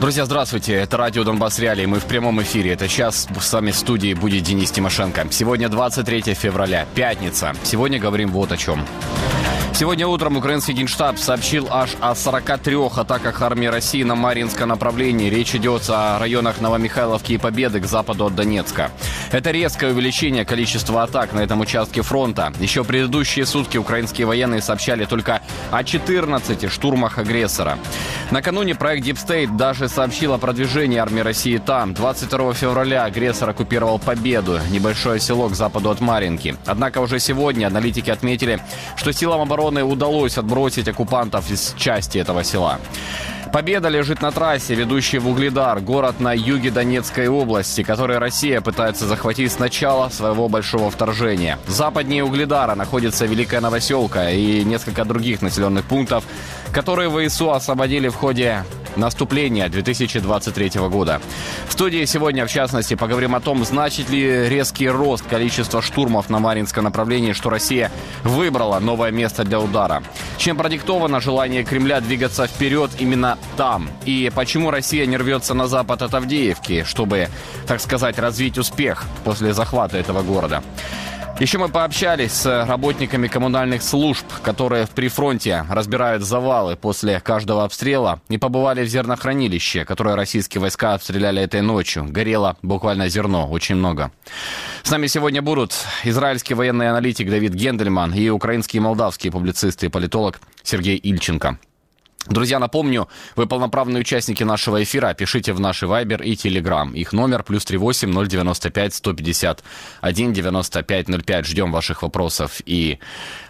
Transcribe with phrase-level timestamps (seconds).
[0.00, 0.74] Друзья, здравствуйте.
[0.74, 1.84] Это радио Донбасс Реалии.
[1.84, 2.72] Мы в прямом эфире.
[2.72, 5.26] Это час с вами в студии будет Денис Тимошенко.
[5.30, 7.52] Сегодня 23 февраля, пятница.
[7.64, 8.86] Сегодня говорим вот о чем.
[9.78, 15.30] Сегодня утром украинский генштаб сообщил аж о 43 атаках армии России на Маринское направлении.
[15.30, 18.90] Речь идет о районах Новомихайловки и Победы к западу от Донецка.
[19.30, 22.52] Это резкое увеличение количества атак на этом участке фронта.
[22.58, 27.78] Еще предыдущие сутки украинские военные сообщали только о 14 штурмах агрессора.
[28.32, 31.94] Накануне проект Deep State даже сообщил о продвижении армии России там.
[31.94, 36.56] 22 февраля агрессор оккупировал Победу, небольшое село к западу от Маринки.
[36.66, 38.60] Однако уже сегодня аналитики отметили,
[38.96, 42.78] что силам обороны обороны удалось отбросить оккупантов из части этого села.
[43.52, 49.06] Победа лежит на трассе, ведущей в Угледар, город на юге Донецкой области, который Россия пытается
[49.06, 51.58] захватить с начала своего большого вторжения.
[51.66, 56.24] Западнее Угледара находится Великая Новоселка и несколько других населенных пунктов,
[56.72, 58.64] которые ВСУ освободили в ходе
[58.98, 61.20] наступления 2023 года.
[61.68, 66.38] В студии сегодня, в частности, поговорим о том, значит ли резкий рост количества штурмов на
[66.38, 67.90] Маринском направлении, что Россия
[68.24, 70.02] выбрала новое место для удара.
[70.36, 73.88] Чем продиктовано желание Кремля двигаться вперед именно там?
[74.04, 77.28] И почему Россия не рвется на запад от Авдеевки, чтобы,
[77.66, 80.62] так сказать, развить успех после захвата этого города?
[81.40, 88.20] Еще мы пообщались с работниками коммунальных служб, которые в прифронте разбирают завалы после каждого обстрела
[88.28, 92.06] и побывали в зернохранилище, которое российские войска обстреляли этой ночью.
[92.08, 94.10] Горело буквально зерно, очень много.
[94.82, 99.90] С нами сегодня будут израильский военный аналитик Давид Гендельман и украинские и молдавские публицисты и
[99.90, 101.56] политолог Сергей Ильченко.
[102.28, 105.14] Друзья, напомню, вы полноправные участники нашего эфира.
[105.14, 106.92] Пишите в наши Viber и Telegram.
[106.92, 111.46] Их номер плюс 38 095 151 95 05.
[111.46, 112.98] Ждем ваших вопросов и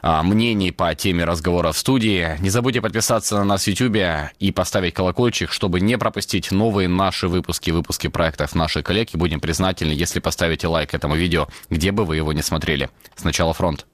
[0.02, 2.36] а, мнений по теме разговора в студии.
[2.38, 7.26] Не забудьте подписаться на нас в YouTube и поставить колокольчик, чтобы не пропустить новые наши
[7.26, 9.12] выпуски, выпуски проектов наших коллег.
[9.12, 12.90] И будем признательны, если поставите лайк этому видео, где бы вы его не смотрели.
[13.16, 13.86] Сначала фронт.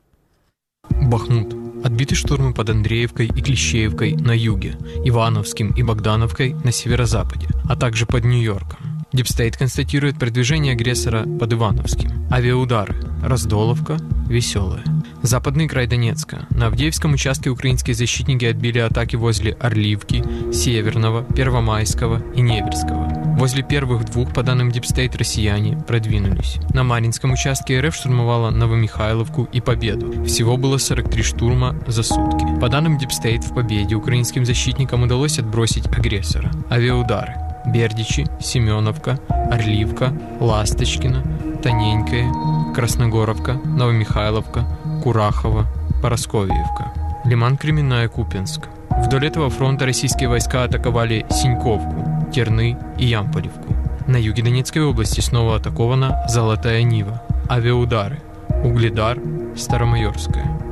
[0.91, 1.64] Бахмут.
[1.85, 8.07] Отбиты штурмы под Андреевкой и Клещеевкой на юге, Ивановским и Богдановкой на северо-западе, а также
[8.07, 8.79] под Нью-Йорком.
[9.13, 12.11] Дипстейт констатирует продвижение агрессора под Ивановским.
[12.33, 12.97] Авиаудары.
[13.23, 13.99] Раздоловка.
[14.31, 14.83] Веселая.
[15.21, 16.47] Западный край Донецка.
[16.51, 20.25] На Авдеевском участке украинские защитники отбили атаки возле Орливки,
[20.55, 23.24] Северного, Первомайского и Невельского.
[23.37, 26.59] Возле первых двух, по данным Дипстейт, россияне продвинулись.
[26.73, 30.25] На Маринском участке РФ штурмовала Новомихайловку и Победу.
[30.25, 32.47] Всего было 43 штурма за сутки.
[32.61, 36.51] По данным Дипстейт, в Победе украинским защитникам удалось отбросить агрессора.
[36.71, 37.35] Авиаудары.
[37.67, 41.25] Бердичи, Семеновка, Орливка, Ласточкина,
[41.63, 42.31] Тоненькая,
[42.75, 44.65] Красногоровка, Новомихайловка,
[45.03, 45.67] Курахова,
[46.03, 46.93] Поросковьевка.
[47.25, 48.69] Лиман Кременная, Купинск.
[48.99, 53.75] Вдоль этого фронта российские войска атаковали Синьковку, Терны и Ямполевку.
[54.07, 58.21] На юге Донецкой области снова атакована Золотая Нива, авиаудары,
[58.63, 59.19] Угледар,
[59.57, 60.64] Старомайорская.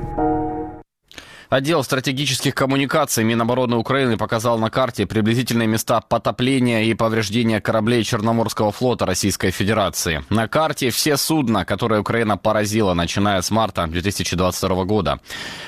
[1.52, 8.72] Отдел стратегических коммуникаций Минобороны Украины показал на карте приблизительные места потопления и повреждения кораблей Черноморского
[8.72, 10.24] флота Российской Федерации.
[10.30, 15.20] На карте все судна, которые Украина поразила, начиная с марта 2022 года.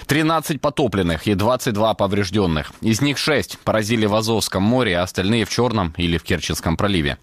[0.06, 2.73] 13 потопленных и 22 поврежденных.
[2.81, 7.19] Из них 6 поразили в Азовском море, а остальные в Черном или в Керченском проливе.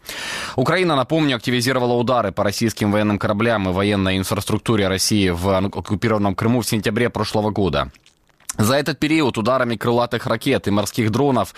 [0.56, 6.62] Украина, напомню, активизировала удары по российским военным кораблям и военной инфраструктуре России в оккупированном Крыму
[6.62, 7.92] в сентябре прошлого года.
[8.62, 11.56] За этот период ударами крылатых ракет и морских дронов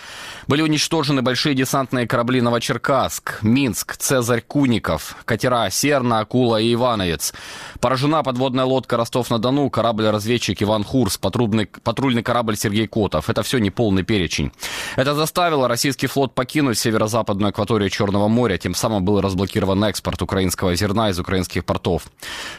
[0.48, 7.34] были уничтожены большие десантные корабли «Новочеркасск», «Минск», «Цезарь Куников», катера «Серна», «Акула» и «Ивановец».
[7.82, 13.30] Поражена подводная лодка «Ростов-на-Дону», корабль-разведчик Иван Хурс, патрульный, патрульный корабль Сергей Котов.
[13.30, 14.54] Это все не полный перечень.
[14.96, 18.58] Это заставило российский флот покинуть северо-западную акваторию Черного моря.
[18.58, 22.04] Тем самым был разблокирован экспорт украинского зерна из украинских портов.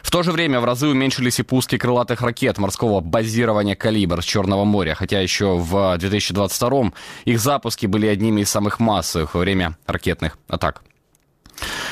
[0.03, 4.34] В то же время в разы уменьшились и пуски крылатых ракет морского базирования «Калибр» с
[4.35, 6.91] Черного моря, хотя еще в 2022
[7.23, 10.83] их запуски были одними из самых массовых во время ракетных атак.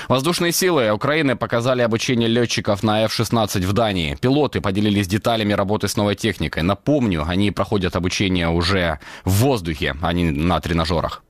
[0.10, 4.18] Воздушные силы Украины показали обучение летчиков на F-16 в Дании.
[4.20, 6.64] Пилоты поделились деталями работы с новой техникой.
[6.64, 11.24] Напомню, они проходят обучение уже в воздухе, а не на тренажерах.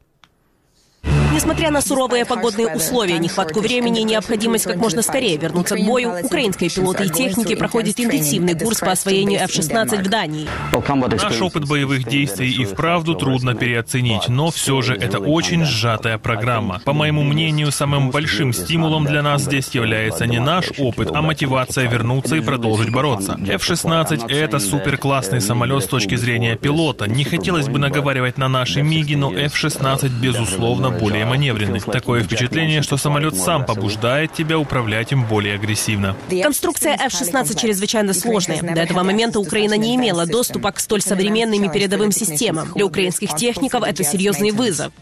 [1.33, 6.13] Несмотря на суровые погодные условия, нехватку времени и необходимость как можно скорее вернуться к бою,
[6.23, 10.47] украинские пилоты и техники проходят интенсивный курс по освоению F-16 в Дании.
[10.71, 16.81] Наш опыт боевых действий и вправду трудно переоценить, но все же это очень сжатая программа.
[16.85, 21.89] По моему мнению, самым большим стимулом для нас здесь является не наш опыт, а мотивация
[21.89, 23.39] вернуться и продолжить бороться.
[23.43, 27.09] F-16— это супер классный самолет с точки зрения пилота.
[27.09, 31.80] Не хотелось бы наговаривать на наши МИГи, но F-16 безусловно более более маневренный.
[31.80, 36.16] Такое впечатление, что самолет сам побуждает тебя управлять им более агрессивно.
[36.42, 38.60] Конструкция F-16 чрезвычайно сложная.
[38.62, 42.72] До этого момента Украина не имела доступа к столь современным и передовым системам.
[42.74, 44.92] Для украинских техников это серьезный вызов.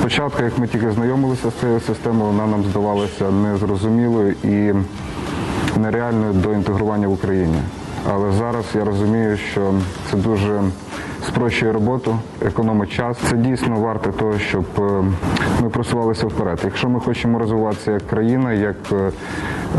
[0.00, 4.74] Спочатку, як ми тільки знайомилися з цією системою, вона нам здавалася незрозумілою і
[5.78, 7.58] нереальною до інтегрування в Україні.
[8.10, 9.74] Але зараз я розумію, що
[10.10, 10.60] це дуже
[11.26, 13.16] спрощує роботу, економить час.
[13.30, 15.04] Це дійсно варте того, щоб е,
[15.62, 16.60] ми просувалися вперед.
[16.64, 19.12] Якщо ми хочемо розвиватися як країна, як е,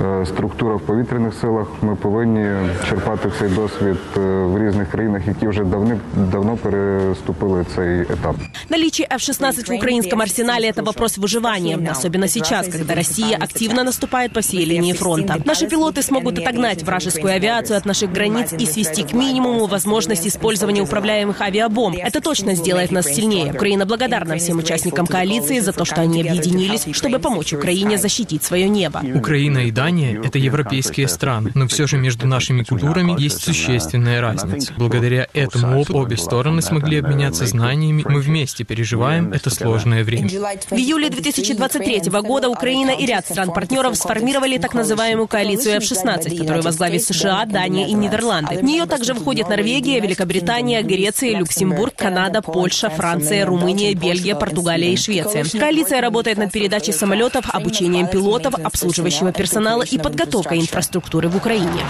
[0.04, 2.48] е, структура в повітряних силах, ми повинні
[2.90, 8.36] черпати цей досвід е, в різних країнах, які вже давни, давно переступили цей етап.
[8.70, 14.40] Наличие F-16 в украинском арсенале – это вопрос выживания, особенно сейчас, когда Россия активно наступает по
[14.40, 15.36] всей линии фронта.
[15.46, 20.82] Наши пилоты смогут отогнать вражескую авиацию от наших границ и свести к минимуму возможность использования
[20.82, 21.97] управляемых авиабомб.
[21.97, 23.53] Это точно сделает нас сильнее.
[23.53, 28.69] Украина благодарна всем участникам коалиции за то, что они объединились, чтобы помочь Украине защитить свое
[28.69, 29.03] небо.
[29.15, 34.73] Украина и Дания— это европейские страны, но все же между нашими культурами есть существенная разница.
[34.77, 40.29] Благодаря этому опыту обе стороны смогли обменяться знаниями, мы вместе переживаем это сложное время.
[40.29, 47.03] В июле 2023 года Украина и ряд стран-партнеров сформировали так называемую коалицию F-16, которую возглавит
[47.05, 48.59] США, Дания и Нидерланды.
[48.59, 54.97] В нее также входят Норвегия, Великобритания, Греция, Люксембург, Канада, Польша, Франция, Румыния, Бельгия, Португалия и
[54.97, 55.45] Швеция.
[55.45, 61.83] Коалиция работает над передачей самолетов, обучением пилотов, обслуживающего персонала и подготовкой инфраструктуры в Украине.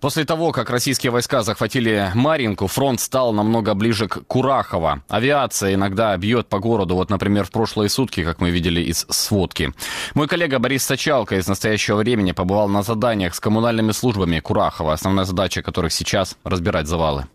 [0.00, 5.02] После того, как российские войска захватили Маринку, фронт стал намного ближе к Курахово.
[5.08, 9.72] Авиация иногда бьет по городу, вот, например, в прошлые сутки, как мы видели из сводки.
[10.14, 15.24] Мой коллега Борис Сачалко из настоящего времени побывал на заданиях с коммунальными службами Курахова, основная
[15.24, 17.26] задача которых сейчас– разбирать завалы.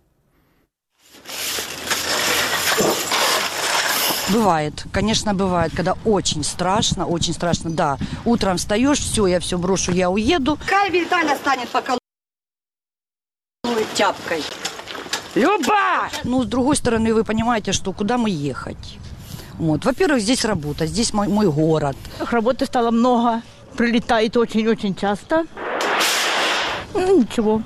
[4.29, 7.97] Бывает, конечно, бывает, когда очень страшно, очень страшно, да.
[8.23, 10.57] Утром встаешь, все, я все брошу, я уеду.
[10.65, 11.97] Хай Виталя станет пока
[13.93, 14.43] тяпкой.
[15.35, 16.09] Люба!
[16.23, 18.99] Ну, с другой стороны, вы понимаете, что куда мы ехать?
[19.57, 19.85] Вот.
[19.85, 21.95] Во-первых, здесь работа, здесь мой, мой город.
[22.31, 23.41] Работы стало много,
[23.75, 25.45] прилетает очень-очень часто.
[26.93, 27.61] Ну, ничего.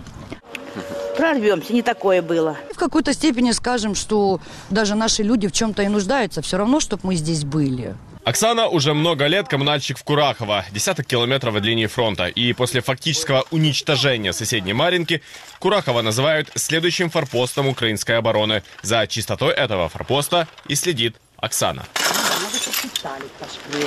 [1.17, 2.55] Прорвемся, не такое было.
[2.73, 4.39] В какой-то степени скажем, что
[4.69, 7.95] даже наши люди в чем-то и нуждаются, все равно, чтобы мы здесь были.
[8.27, 12.25] Оксана уже много лет коммунальщик в Курахово, десяток километров от линии фронта.
[12.25, 15.21] И после фактического уничтожения соседней Маринки
[15.59, 18.63] Курахово называют следующим форпостом украинской обороны.
[18.81, 21.85] За чистотой этого форпоста и следит Оксана.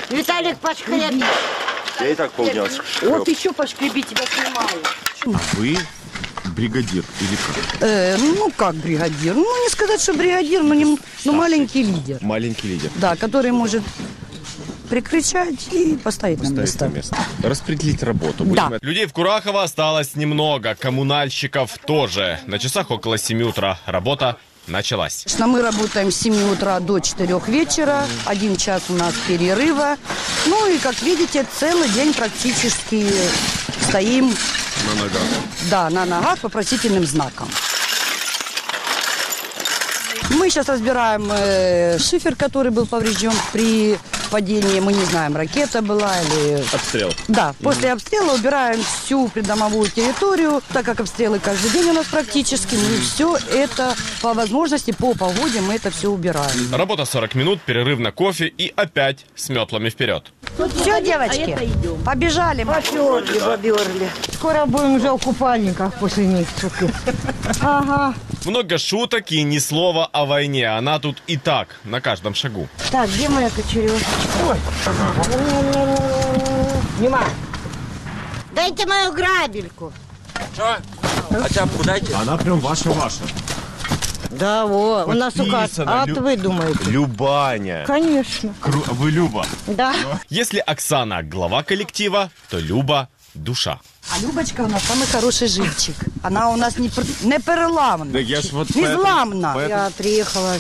[0.08, 1.22] Виталик пошкреби.
[2.00, 2.64] Я и так полдня
[3.02, 5.42] Вот еще пошкреби, тебя снимаю.
[5.52, 5.76] Вы
[6.56, 7.82] бригадир или как?
[7.82, 9.34] Э, ну, как бригадир?
[9.34, 12.16] Ну, не сказать, что бригадир, но, не, но маленький лидер.
[12.22, 12.90] Маленький лидер.
[12.96, 13.82] Да, который может
[14.90, 16.84] прикричать и поставить на Ставить место.
[16.86, 17.16] на место.
[17.42, 18.44] Распределить работу.
[18.44, 18.66] Да.
[18.68, 22.40] Будем Людей в Курахово осталось немного, коммунальщиков тоже.
[22.46, 25.22] На часах около 7 утра работа началась.
[25.24, 29.96] Конечно, мы работаем с 7 утра до 4 вечера, один час у нас перерыва.
[30.46, 33.06] Ну и, как видите, целый день практически
[33.88, 34.34] стоим
[34.86, 35.22] на ногах.
[35.70, 37.48] да, на ногах вопросительным знаком.
[40.30, 43.98] Мы сейчас разбираем э, шифер, который был поврежден при
[44.30, 44.80] падении.
[44.80, 46.62] Мы не знаем, ракета была или...
[46.72, 47.12] Обстрел.
[47.28, 52.76] Да, после обстрела убираем всю придомовую территорию, так как обстрелы каждый день у нас практически.
[52.76, 56.72] Мы все это по возможности, по погоде мы это все убираем.
[56.72, 60.32] Работа 40 минут, перерыв на кофе и опять с метлами вперед.
[60.80, 61.56] Все, девочки,
[62.04, 62.62] побежали.
[62.62, 62.74] мы.
[62.74, 64.10] Поперли, поберли.
[64.32, 66.46] Скоро будем уже в купальниках после них.
[67.62, 68.14] Ага.
[68.46, 70.66] Много шуток и ни слова о войне.
[70.68, 72.68] Она тут и так, на каждом шагу.
[72.90, 74.06] Так, где моя кочережка?
[76.98, 77.24] Нема.
[78.54, 79.92] Дайте мою грабельку.
[82.20, 83.22] Она прям ваша-ваша.
[84.30, 85.78] Да, вот, у нас указ.
[85.78, 86.78] А Лю- вы думаете?
[86.90, 87.84] Любаня.
[87.86, 88.54] Конечно.
[88.62, 89.44] Кру- Вы Люба.
[89.66, 89.92] Да.
[90.28, 93.80] Если Оксана глава коллектива, то Люба душа.
[94.13, 95.95] А Любочка у нас самый хороший живчик.
[96.23, 99.51] Она у нас не, пр- не переламна, Да я ж вот не поэтому- зламна.
[99.55, 100.53] поэтому- Я приехала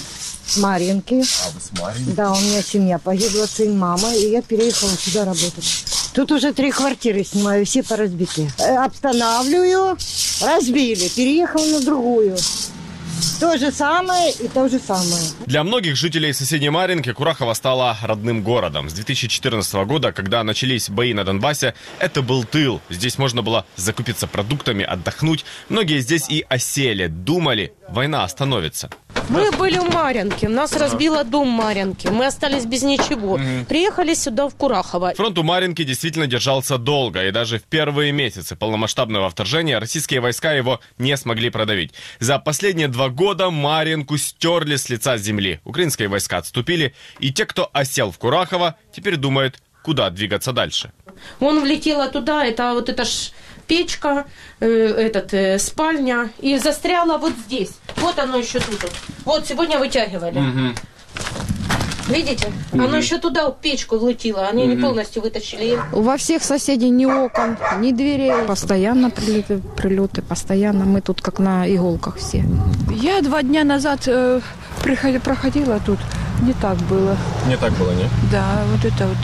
[0.47, 1.15] с Маринки.
[1.15, 2.05] А вы с Марьей?
[2.15, 5.85] Да, у меня семья погибла, сын, мама, и я переехала сюда работать.
[6.13, 8.51] Тут уже три квартиры снимаю, все поразбиты.
[8.57, 9.97] Э, Обстанавливаю,
[10.41, 12.37] разбили, переехала на другую.
[13.38, 15.22] То же самое и то же самое.
[15.46, 18.88] Для многих жителей соседней Маринки Курахово стала родным городом.
[18.88, 22.80] С 2014 года, когда начались бои на Донбассе, это был тыл.
[22.88, 25.44] Здесь можно было закупиться продуктами, отдохнуть.
[25.68, 28.90] Многие здесь и осели, думали, война остановится.
[29.28, 33.38] Мы были в Маринке, нас разбило дом Маринки, мы остались без ничего.
[33.68, 35.14] Приехали сюда, в Курахово.
[35.14, 40.52] Фронт у Маринки действительно держался долго, и даже в первые месяцы полномасштабного вторжения российские войска
[40.52, 41.92] его не смогли продавить.
[42.18, 45.60] За последние два года Маринку стерли с лица земли.
[45.64, 50.92] Украинские войска отступили, и те, кто осел в Курахово, теперь думают, куда двигаться дальше.
[51.40, 53.32] Он влетела туда, это вот эта ж
[53.70, 54.24] печка,
[54.58, 57.70] э, этот, э, спальня, и застряла вот здесь.
[57.98, 58.82] Вот оно еще тут.
[58.82, 58.92] вот.
[59.24, 60.42] Вот, сегодня вытягивали.
[62.08, 62.52] Видите?
[62.72, 64.48] Оно еще туда, в печку влетело.
[64.48, 65.78] Они не полностью вытащили.
[65.92, 68.32] Во всех соседей ни окон, ни дверей.
[68.48, 70.84] Постоянно прилеты, прилеты, постоянно.
[70.84, 72.44] Мы тут как на иголках все.
[72.90, 74.40] Я два дня назад э,
[74.82, 76.00] приходи- проходила тут.
[76.42, 77.16] Не так было.
[77.46, 78.08] Не так было, не?
[78.32, 79.18] Да, вот это вот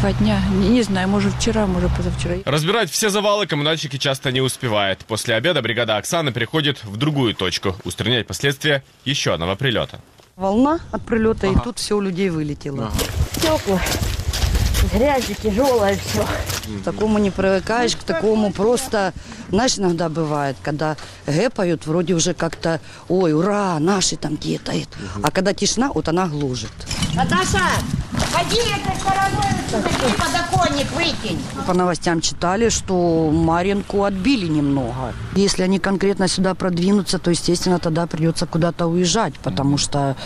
[0.00, 0.40] два дня.
[0.52, 2.36] Не, не знаю, может вчера, может позавчера.
[2.44, 5.04] Разбирать все завалы коммунальщики часто не успевают.
[5.04, 10.00] После обеда бригада Оксаны переходит в другую точку, устранять последствия еще одного прилета.
[10.36, 12.90] Волна от прилета, и тут все у людей вылетело.
[13.32, 13.80] Стекла.
[14.94, 16.26] Грязи тяжелое все.
[16.80, 19.12] К такому не привыкаешь, к такому просто...
[19.50, 24.72] Знаешь, иногда бывает, когда гэпают, вроде уже как-то, ой, ура, наши там где-то.
[24.72, 24.96] это».
[25.22, 26.70] А когда тишина, вот она гложет.
[27.14, 27.60] Наташа,
[28.32, 31.40] ходи этой стороной, такой подоконник выкинь.
[31.66, 35.12] По новостям читали, что Маринку отбили немного.
[35.34, 40.16] Если они конкретно сюда продвинутся, то, естественно, тогда придется куда-то уезжать, потому что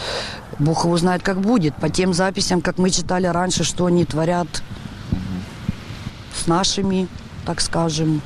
[0.59, 1.75] Бог его знает, как будет.
[1.77, 4.63] По тем записям, как мы читали раньше, что они творят
[6.35, 7.09] с нашими,
[7.45, 8.23] так скажем.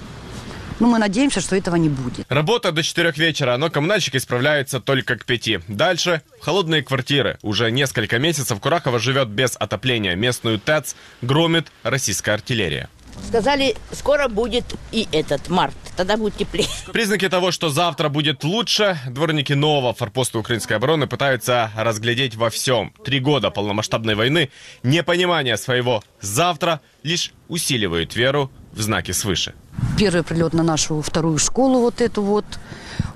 [0.81, 2.27] Ну, мы надеемся, что этого не будет.
[2.29, 5.67] Работа до 4 вечера, но коммунальщики справляются только к 5.
[5.69, 7.39] Дальше– холодные квартиры.
[7.43, 10.15] Уже несколько месяцев Курахова живет без отопления.
[10.15, 12.89] Местную ТЭЦ громит российская артиллерия.
[13.27, 15.75] Сказали, скоро будет и этот март.
[15.97, 16.69] Тогда будет теплее.
[16.93, 22.95] Признаки того, что завтра будет лучше, дворники нового форпоста украинской обороны пытаются разглядеть во всем.
[23.05, 24.51] Три года полномасштабной войны,
[24.85, 29.55] непонимание своего «завтра» лишь усиливают веру в знаки свыше.
[29.97, 32.45] Первый прилет на нашу вторую школу, вот эту вот,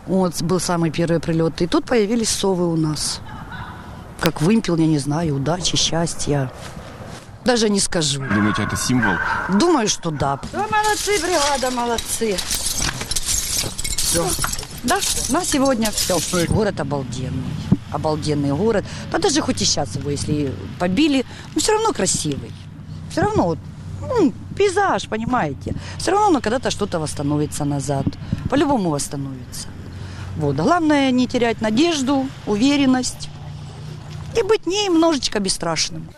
[0.06, 1.62] вот был самый первый прилет.
[1.62, 3.20] И тут появились совы у нас.
[4.20, 6.50] Как вымпел, я не знаю, удачи, счастья.
[7.44, 8.20] Даже не скажу.
[8.20, 9.14] Думаете, это символ?
[9.48, 10.38] Думаю, что да.
[10.52, 12.36] Да, молодцы, бригада, молодцы.
[13.96, 14.28] Все.
[14.84, 14.98] Да,
[15.30, 16.18] на сегодня все.
[16.48, 17.54] Город обалденный.
[17.90, 18.84] Обалденный город.
[19.10, 22.52] Да даже хоть и сейчас его, если побили, но все равно красивый.
[23.10, 23.58] Все равно вот,
[24.00, 25.74] ну, пейзаж, понимаете.
[25.98, 28.06] Все равно но когда-то что-то восстановится назад.
[28.50, 29.68] По-любому восстановится.
[30.36, 30.56] Вот.
[30.56, 33.28] Главное не терять надежду, уверенность
[34.36, 36.08] и быть немножечко бесстрашным.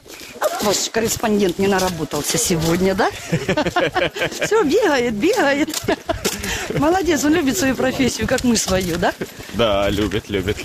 [0.63, 3.11] Ваш корреспондент не наработался сегодня, да?
[4.41, 5.83] Все, бегает, бегает.
[6.79, 9.13] Молодец, он любит свою профессию, как мы свою, да?
[9.55, 10.59] Да, любит, любит.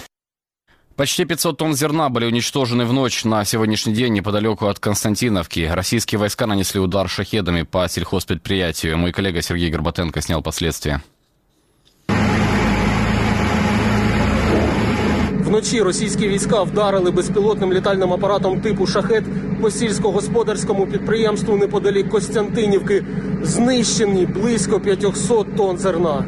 [1.00, 5.62] Почти 500 тонн зерна были уничтожены в ночь на сегодняшний день неподалеку от Константиновки.
[5.74, 8.98] Российские войска нанесли удар шахедами по сельхозпредприятию.
[8.98, 11.02] Мой коллега Сергей Горбатенко снял последствия.
[15.40, 19.24] Вночі російські війська вдарили безпілотним літальним апаратом типу шахет
[19.62, 23.06] по сільськогосподарському підприємству неподалік Костянтинівки.
[23.42, 26.26] Знищені близько 500 тонн зерна.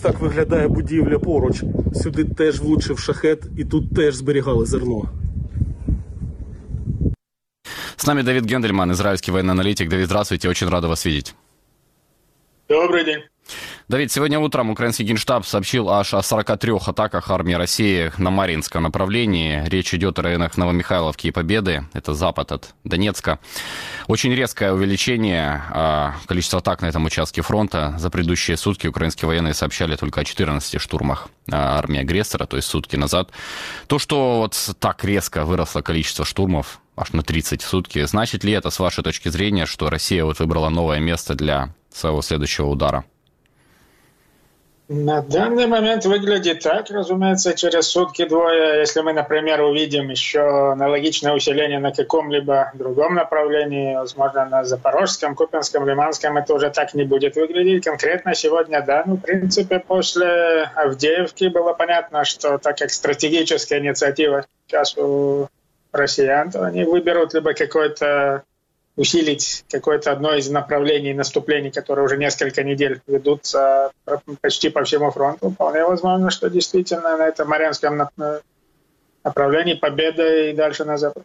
[0.00, 1.62] Ось так виглядає будівля поруч.
[1.94, 5.10] Сюди теж влучив шахет, і тут теж зберігали зерно.
[7.96, 9.88] С нами Давид Гендельман, израильский военный аналитик.
[9.90, 11.34] Давид, здравствуйте, очень рада вас видеть.
[12.68, 13.29] Добрый день.
[13.90, 19.64] Давид, сегодня утром украинский генштаб сообщил аж о 43 атаках армии России на Маринском направлении.
[19.66, 21.84] Речь идет о районах Новомихайловки и Победы.
[21.92, 23.40] Это запад от Донецка.
[24.06, 27.96] Очень резкое увеличение а, количества атак на этом участке фронта.
[27.98, 32.68] За предыдущие сутки украинские военные сообщали только о 14 штурмах а, армии агрессора, то есть
[32.68, 33.30] сутки назад.
[33.88, 38.52] То, что вот так резко выросло количество штурмов, аж на 30 в сутки, значит ли
[38.52, 43.04] это, с вашей точки зрения, что Россия вот выбрала новое место для своего следующего удара?
[44.92, 51.78] На данный момент выглядит так, разумеется, через сутки-двое, если мы, например, увидим еще аналогичное усиление
[51.78, 57.84] на каком-либо другом направлении, возможно, на Запорожском, Купинском, Лиманском, это уже так не будет выглядеть.
[57.84, 64.44] Конкретно сегодня, да, ну, в принципе, после Авдеевки было понятно, что так как стратегическая инициатива
[64.66, 65.46] сейчас у
[65.92, 68.42] россиян, то они выберут либо какой-то
[68.96, 73.92] усилить какое-то одно из направлений наступлений, которые уже несколько недель ведутся
[74.40, 75.50] почти по всему фронту.
[75.50, 78.08] Вполне возможно, что действительно на этом Марьянском
[79.24, 81.24] направлении победа и дальше на запад.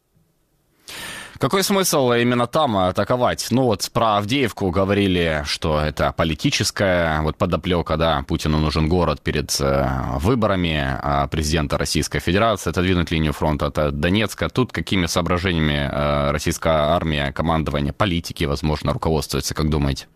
[1.38, 3.48] Какой смысл именно там атаковать?
[3.52, 9.56] Ну вот про Авдеевку говорили, что это политическая вот подоплека, да, Путину нужен город перед
[9.60, 9.88] э,
[10.20, 14.48] выборами а президента Российской Федерации, отодвинуть линию фронта от Донецка.
[14.50, 20.08] Тут какими соображениями э, российская армия, командование, политики, возможно, руководствуется, как думаете?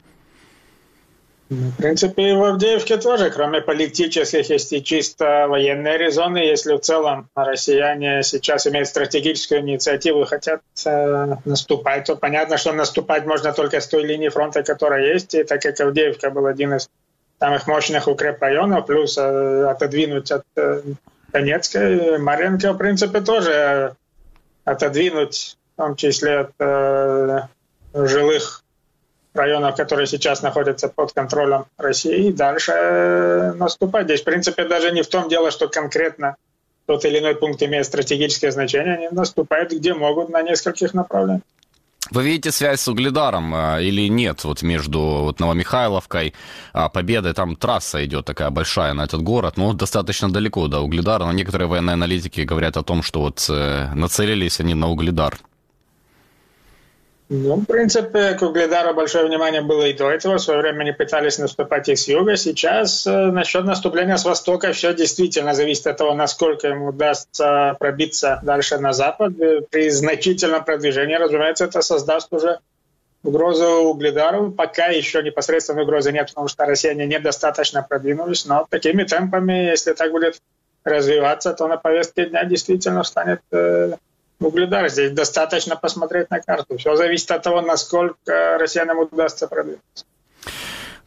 [1.50, 6.38] В принципе, и в Авдеевке тоже, кроме политических, есть и чисто военные резоны.
[6.38, 12.72] Если в целом россияне сейчас имеют стратегическую инициативу и хотят э, наступать, то понятно, что
[12.72, 15.34] наступать можно только с той линии фронта, которая есть.
[15.34, 16.88] И так как Авдеевка был один из
[17.40, 20.82] самых мощных укрепрайонов, плюс э, отодвинуть от э,
[21.34, 23.96] Донецка, и Маренко, в принципе, тоже
[24.66, 27.42] отодвинуть, в том числе от э,
[27.94, 28.64] жилых
[29.34, 34.06] районов, которые сейчас находятся под контролем России, и дальше э, наступать.
[34.06, 36.36] Здесь, в принципе, даже не в том дело, что конкретно
[36.86, 41.44] тот или иной пункт имеет стратегическое значение, они наступают где могут на нескольких направлениях.
[42.12, 44.44] Вы видите связь с Угледаром э, или нет?
[44.44, 46.34] Вот между вот Новомихайловкой,
[46.74, 51.26] а, Победой, там трасса идет такая большая на этот город, но достаточно далеко до Угледара.
[51.26, 55.38] Но некоторые военные аналитики говорят о том, что вот э, нацелились они на Угледар.
[57.32, 60.38] Ну, в принципе, к Угледару большое внимание было и до этого.
[60.38, 62.36] В свое время они пытались наступать и с юга.
[62.36, 68.40] Сейчас э, насчет наступления с востока все действительно зависит от того, насколько ему удастся пробиться
[68.42, 69.34] дальше на запад.
[69.70, 72.58] При значительном продвижении, разумеется, это создаст уже
[73.22, 74.52] угрозу Угледару.
[74.52, 78.48] Пока еще непосредственной угрозы нет, потому что россияне недостаточно продвинулись.
[78.48, 80.42] Но такими темпами, если так будет
[80.84, 83.94] развиваться, то на повестке дня действительно станет э,
[84.40, 84.90] Угледар.
[84.90, 86.78] Здесь достаточно посмотреть на карту.
[86.78, 90.06] Все зависит от того, насколько россиянам удастся продвинуться.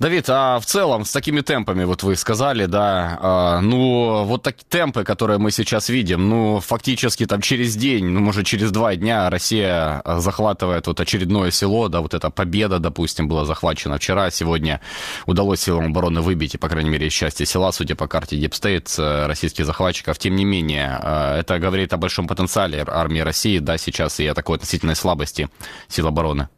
[0.03, 4.65] Давид, а в целом с такими темпами, вот вы сказали, да, а, ну вот такие
[4.69, 9.31] темпы, которые мы сейчас видим, ну фактически там через день, ну может через два дня
[9.31, 14.81] Россия захватывает вот очередное село, да, вот эта победа, допустим, была захвачена вчера, сегодня
[15.27, 19.27] удалось силам обороны выбить, и, по крайней мере, части села, судя по карте Deep State,
[19.29, 20.19] российских захватчиков.
[20.19, 24.35] Тем не менее, а, это говорит о большом потенциале армии России, да, сейчас и о
[24.35, 25.49] такой относительной слабости
[25.87, 26.49] сил обороны.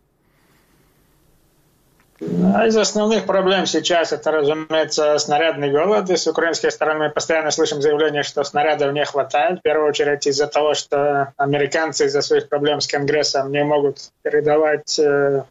[2.24, 6.08] Из основных проблем сейчас это, разумеется, снарядный голод.
[6.10, 9.58] И с украинской стороны мы постоянно слышим заявление, что снарядов не хватает.
[9.58, 14.98] В первую очередь из-за того, что американцы из-за своих проблем с Конгрессом не могут передавать
[14.98, 15.44] э,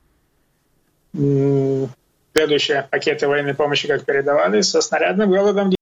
[2.33, 4.61] следующие пакеты военной помощи, как передавали.
[4.61, 5.73] Со снарядным голодом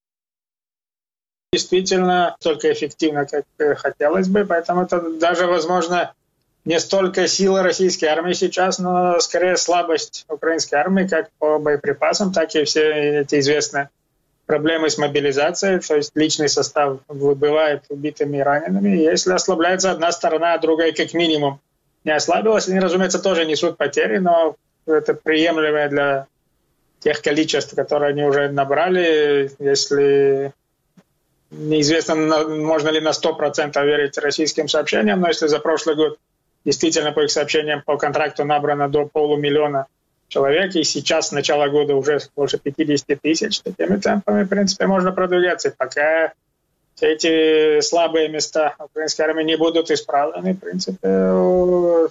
[1.54, 3.45] действительно столько эффективно, как
[3.77, 4.45] хотелось бы.
[4.45, 6.13] Поэтому это даже, возможно,
[6.63, 12.54] не столько сила российской армии сейчас, но скорее слабость украинской армии, как по боеприпасам, так
[12.56, 13.89] и все эти известные
[14.45, 18.89] проблемы с мобилизацией, то есть личный состав выбывает убитыми и ранеными.
[18.97, 21.60] Если ослабляется одна сторона, а другая как минимум
[22.04, 26.28] не ослабилась, они, разумеется, тоже несут потери, но это приемлемое для
[27.00, 29.52] тех количеств, которые они уже набрали.
[29.60, 30.54] Если
[31.50, 36.17] неизвестно, можно ли на 100% верить российским сообщениям, но если за прошлый год
[36.65, 39.88] Действительно, по их сообщениям, по контракту набрано до полумиллиона
[40.28, 43.62] человек, и сейчас с начала года уже больше 50 тысяч.
[43.62, 45.69] Такими темпами, в принципе, можно продвигаться.
[45.69, 46.34] И пока
[46.95, 52.10] все эти слабые места украинской армии не будут исправлены, в принципе, у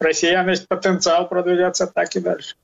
[0.00, 2.56] россиян есть потенциал продвигаться так и дальше.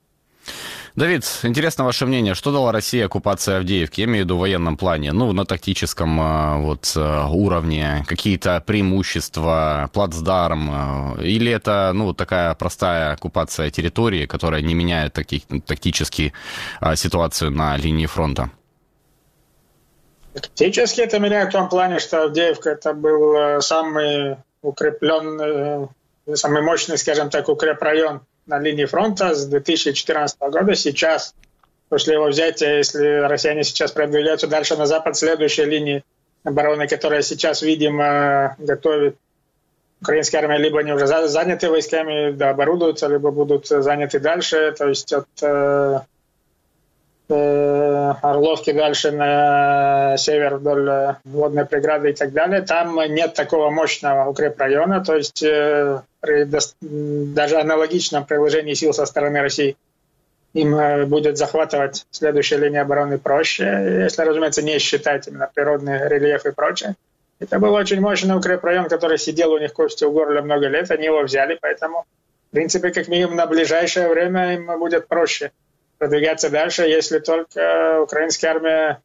[0.99, 2.33] Давид, интересно ваше мнение.
[2.35, 4.01] Что дала Россия оккупации Авдеевки?
[4.01, 8.03] Я имею в виду в военном плане, ну, на тактическом а, вот, а, уровне.
[8.05, 10.69] Какие-то преимущества, плацдарм?
[10.69, 16.33] А, или это, ну, такая простая оккупация территории, которая не меняет таки, тактически
[16.95, 18.49] ситуацию на линии фронта?
[20.33, 25.87] Тактически это меняет в том плане, что Авдеевка это был э, самый укрепленный,
[26.27, 30.75] э, самый мощный, скажем так, укрепрайон на линии фронта с 2014 года.
[30.75, 31.33] Сейчас,
[31.87, 36.03] после его взятия, если россияне сейчас продвигаются дальше на запад, следующая линия
[36.43, 39.17] обороны, которая сейчас, видимо, готовит
[40.01, 44.73] украинская армия, либо они уже заняты войсками, да, оборудуются, либо будут заняты дальше.
[44.77, 45.99] То есть от э, э,
[47.31, 54.27] Орловки дальше на север вдоль э, водной преграды и так далее, там нет такого мощного
[54.27, 56.45] укрепрайона, то есть э, при
[57.33, 59.77] даже аналогичном приложении сил со стороны России
[60.53, 66.51] им будет захватывать следующая линия обороны проще, если, разумеется, не считать именно природный рельеф и
[66.51, 66.95] прочее.
[67.39, 71.05] Это был очень мощный укрепрайон, который сидел у них кости в горле много лет, они
[71.05, 72.05] его взяли, поэтому,
[72.49, 75.51] в принципе, как минимум на ближайшее время им будет проще
[75.99, 79.01] продвигаться дальше, если только украинская армия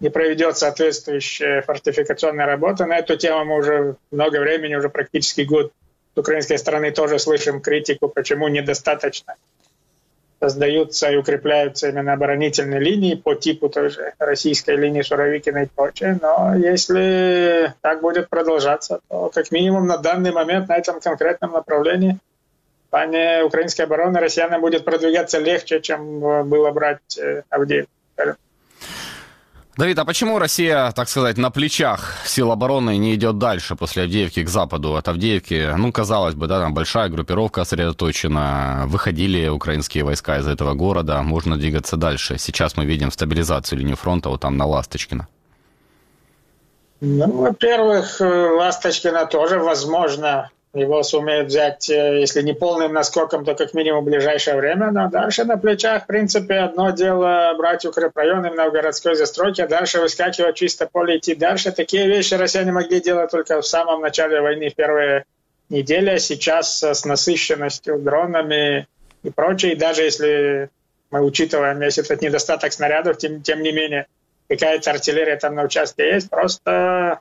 [0.00, 2.86] не проведет соответствующая фортификационная работа.
[2.86, 5.72] На эту тему мы уже много времени, уже практически год
[6.14, 9.34] с украинской стороны тоже слышим критику, почему недостаточно
[10.40, 16.18] создаются и укрепляются именно оборонительные линии по типу той же российской линии Суровикина и прочее.
[16.22, 22.18] Но если так будет продолжаться, то как минимум на данный момент на этом конкретном направлении
[22.88, 27.20] в плане украинской обороны россиянам будет продвигаться легче, чем было брать
[27.50, 27.92] Авдеевку.
[29.78, 34.42] Давид, а почему Россия, так сказать, на плечах сил обороны не идет дальше после Авдеевки
[34.42, 34.96] к западу?
[34.96, 40.74] От Авдеевки, ну, казалось бы, да, там большая группировка сосредоточена, выходили украинские войска из этого
[40.74, 42.38] города, можно двигаться дальше.
[42.38, 45.28] Сейчас мы видим стабилизацию линии фронта вот там на Ласточкино.
[47.00, 53.54] Ну, во-первых, э, Ласточкина тоже, возможно, его сумеют взять, э, если не полным наскоком, то
[53.54, 54.90] как минимум в ближайшее время.
[54.90, 59.68] Но дальше на плечах, в принципе, одно дело брать укрепрайон именно в городской застройке, а
[59.68, 61.72] дальше выскакивать чисто поле идти дальше.
[61.72, 65.24] Такие вещи россияне могли делать только в самом начале войны, в первые
[65.70, 66.10] недели.
[66.10, 68.86] А сейчас с насыщенностью дронами
[69.22, 70.70] и прочее, и даже если
[71.10, 74.06] мы учитываем, если этот недостаток снарядов, тем, тем не менее,
[74.48, 77.20] какая-то артиллерия там на участке есть, просто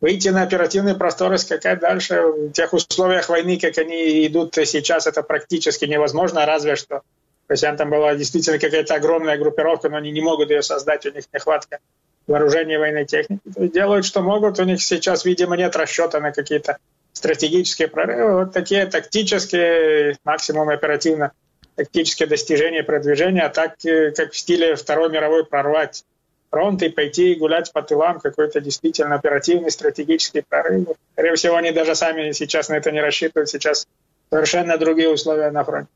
[0.00, 2.22] выйти на оперативный простор и скакать дальше.
[2.22, 7.02] В тех условиях войны, как они идут сейчас, это практически невозможно, разве что
[7.48, 11.24] россиян там была действительно какая-то огромная группировка, но они не могут ее создать, у них
[11.32, 11.78] нехватка
[12.26, 13.42] вооружения военной техники.
[13.52, 16.78] То есть делают, что могут, у них сейчас, видимо, нет расчета на какие-то
[17.12, 18.44] стратегические прорывы.
[18.44, 21.32] Вот такие тактические, максимум оперативно
[21.74, 26.04] тактические достижения, продвижения, а так, э, как в стиле Второй мировой прорвать
[26.50, 30.88] фронт и пойти гулять по тылам, какой-то действительно оперативный стратегический прорыв.
[31.12, 33.48] Скорее всего, они даже сами сейчас на это не рассчитывают.
[33.48, 33.86] Сейчас
[34.30, 35.90] совершенно другие условия на фронте.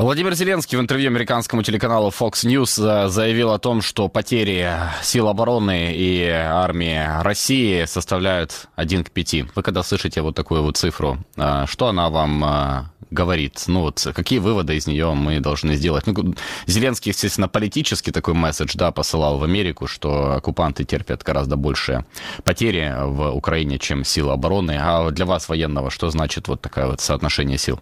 [0.00, 5.26] Владимир Зеленский в интервью американскому телеканалу Fox News э, заявил о том, что потери сил
[5.26, 9.56] обороны и армии России составляют 1 к 5.
[9.56, 13.64] Вы когда слышите вот такую вот цифру, э, что она вам э, говорит?
[13.66, 16.06] Ну вот какие выводы из нее мы должны сделать?
[16.06, 16.32] Ну,
[16.68, 22.06] Зеленский, естественно, политический такой месседж, да, посылал в Америку, что оккупанты терпят гораздо большие
[22.44, 24.78] потери в Украине, чем силы обороны.
[24.80, 27.80] А для вас, военного, что значит вот такое вот соотношение сил?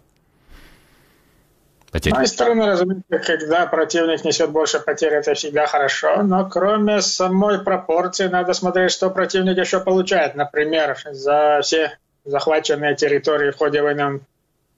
[1.90, 2.12] Потерь?
[2.12, 7.60] С моей стороны, разумеется, когда противник несет больше потерь, это всегда хорошо, но кроме самой
[7.62, 10.34] пропорции надо смотреть, что противник еще получает.
[10.34, 14.20] Например, за все захваченные территории в ходе войны он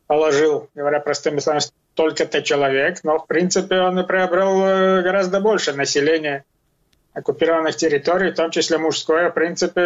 [0.06, 1.62] положил, говоря простыми словами,
[1.94, 6.44] столько-то человек, но в принципе он и приобрел э, гораздо больше населения
[7.12, 9.80] оккупированных территорий, в том числе мужское, в принципе,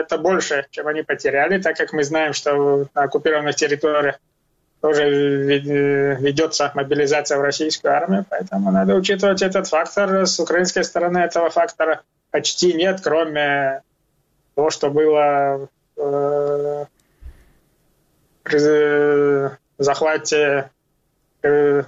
[0.00, 4.16] это больше, чем они потеряли, так как мы знаем, что на оккупированных территориях
[4.80, 5.08] тоже
[6.20, 10.26] ведется мобилизация в российскую армию, поэтому надо учитывать этот фактор.
[10.26, 13.82] С украинской стороны этого фактора почти нет, кроме
[14.54, 16.84] того, что было э,
[18.44, 20.70] при захвате
[21.42, 21.82] э,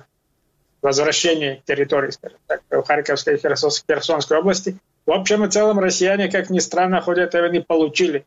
[0.82, 2.10] возвращении территории,
[2.46, 4.76] так, в Харьковской и Херсонской области.
[5.06, 8.24] В общем и целом россияне, как ни странно, ходе этой войны получили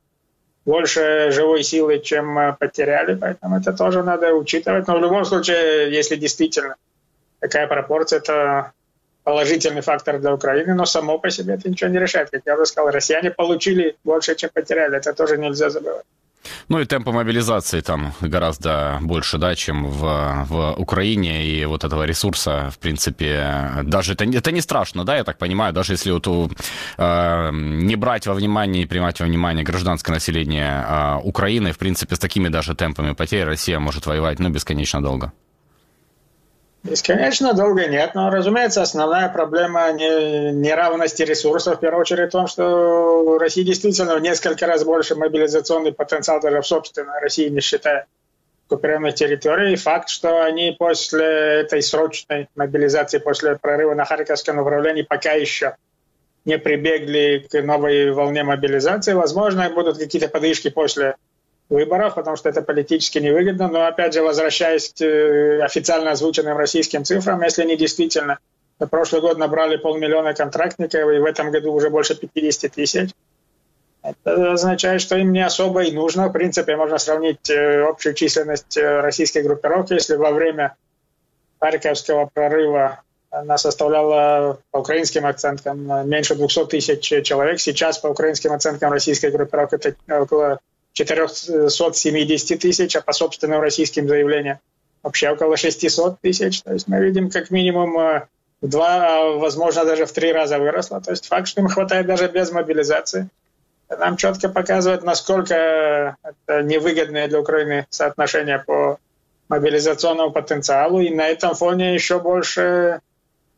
[0.66, 4.88] больше живой силы, чем э, потеряли, поэтому это тоже надо учитывать.
[4.88, 6.76] Но в любом случае, если действительно
[7.40, 8.72] такая пропорция, это
[9.24, 12.30] положительный фактор для Украины, но само по себе это ничего не решает.
[12.30, 14.98] Как я уже сказал, россияне получили больше, чем потеряли.
[14.98, 16.06] Это тоже нельзя забывать.
[16.70, 22.04] Ну и темпы мобилизации там гораздо больше, да, чем в, в Украине, и вот этого
[22.04, 26.28] ресурса, в принципе, даже это, это не страшно, да, я так понимаю, даже если вот
[26.28, 32.16] э, не брать во внимание и принимать во внимание гражданское население э, Украины, в принципе,
[32.16, 35.32] с такими даже темпами потерь Россия может воевать, ну, бесконечно долго.
[36.84, 42.48] Бесконечно долго нет, но, разумеется, основная проблема не, неравности ресурсов, в первую очередь в том,
[42.48, 47.62] что у России действительно в несколько раз больше мобилизационный потенциал даже в собственной России, не
[47.62, 48.08] считая
[48.68, 49.74] оккупированных территорий.
[49.74, 51.26] И факт, что они после
[51.62, 55.78] этой срочной мобилизации, после прорыва на Харьковском направлении пока еще
[56.44, 59.14] не прибегли к новой волне мобилизации.
[59.14, 61.16] Возможно, будут какие-то подвижки после
[61.70, 63.68] выборов, потому что это политически невыгодно.
[63.68, 68.40] Но, опять же, возвращаясь к э, официально озвученным российским цифрам, если они действительно
[68.80, 73.12] За прошлый год набрали полмиллиона контрактников, и в этом году уже больше 50 тысяч.
[74.02, 76.28] Это означает, что им не особо и нужно.
[76.28, 80.76] В принципе, можно сравнить э, общую численность э, российской группировки, если во время
[81.60, 87.60] Харьковского прорыва она составляла по украинским оценкам меньше 200 тысяч человек.
[87.60, 90.60] Сейчас по украинским оценкам российской группировки это около
[90.94, 94.60] 470 тысяч, а по собственным российским заявлениям
[95.02, 96.62] вообще около 600 тысяч.
[96.62, 98.28] То есть мы видим как минимум э,
[98.62, 101.02] в два, а возможно даже в три раза выросло.
[101.02, 103.30] То есть факт, что им хватает даже без мобилизации,
[103.90, 108.98] нам четко показывает, насколько это невыгодное для Украины соотношение по
[109.50, 111.02] мобилизационному потенциалу.
[111.02, 113.02] И на этом фоне еще больше,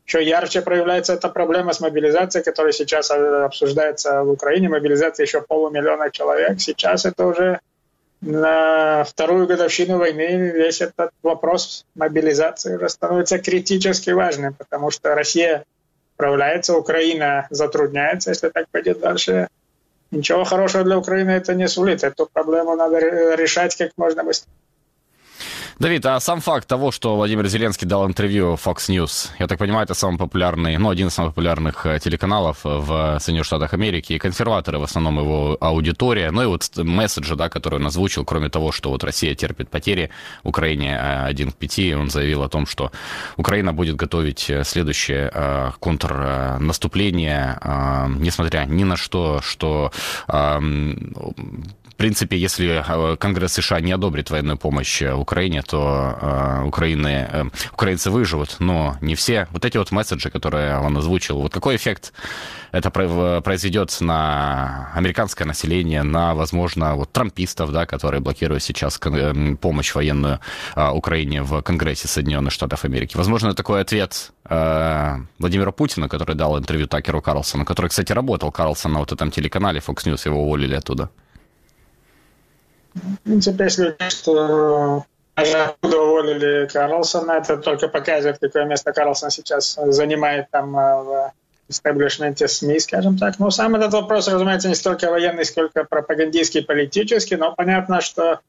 [0.05, 4.69] еще ярче проявляется эта проблема с мобилизацией, которая сейчас обсуждается в Украине.
[4.69, 6.61] Мобилизация еще полумиллиона человек.
[6.61, 7.59] Сейчас это уже
[8.21, 15.65] на вторую годовщину войны весь этот вопрос мобилизации уже становится критически важным, потому что Россия
[16.15, 19.47] справляется, Украина затрудняется, если так пойдет дальше.
[20.11, 22.03] Ничего хорошего для Украины это не сулит.
[22.03, 22.99] Эту проблему надо
[23.35, 24.51] решать как можно быстрее.
[25.77, 29.83] Давид, а сам факт того, что Владимир Зеленский дал интервью Fox News, я так понимаю,
[29.83, 34.17] это самый популярный, ну, один из самых популярных э, телеканалов в Соединенных Штатах Америки, и
[34.17, 38.71] консерваторы в основном его аудитория, ну и вот месседжи, да, который он озвучил, кроме того,
[38.71, 40.11] что вот Россия терпит потери,
[40.43, 42.93] Украине э, один к пяти, он заявил о том, что
[43.35, 45.29] Украина будет готовить э, следующее
[45.79, 47.59] контрнаступление,
[48.17, 49.91] несмотря ни на что, что
[51.95, 57.49] в принципе, если э, Конгресс США не одобрит военную помощь э, Украине, то э, Украины,
[57.71, 59.47] украинцы выживут, но не все.
[59.51, 62.11] Вот эти вот месседжи, которые он озвучил, вот какой эффект
[62.73, 68.99] это произведет на американское население, на, возможно, вот трампистов, да, которые блокируют сейчас
[69.61, 70.41] помощь военную
[70.75, 73.15] Украине в Конгрессе Соединенных Штатов Америки.
[73.15, 78.99] Возможно, такой ответ Владимира Путина, который дал интервью Такеру Карлсону, который, кстати, работал Карлсон на
[78.99, 81.09] вот этом телеканале Fox News, его уволили оттуда.
[83.23, 85.05] Принципе, если что
[85.35, 91.33] оттуда уволили Карлсона, это только показывает, какое место Карлсон сейчас занимает там э, в
[91.67, 93.39] истеблишменте СМИ, скажем так.
[93.39, 98.39] Но сам этот вопрос, разумеется, не столько военный, сколько пропагандистский, политический, но понятно, что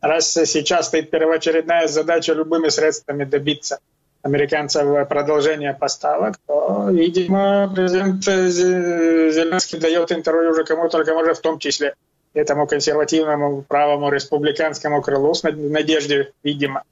[0.00, 3.80] раз сейчас стоит первоочередная задача любыми средствами добиться
[4.22, 11.58] американцев продолжения поставок, то, видимо, президент Зеленский дает интервью уже кому только может, в том
[11.58, 11.94] числе
[12.34, 16.82] этому консервативному правому республиканскому крылу с надеждой, видимо,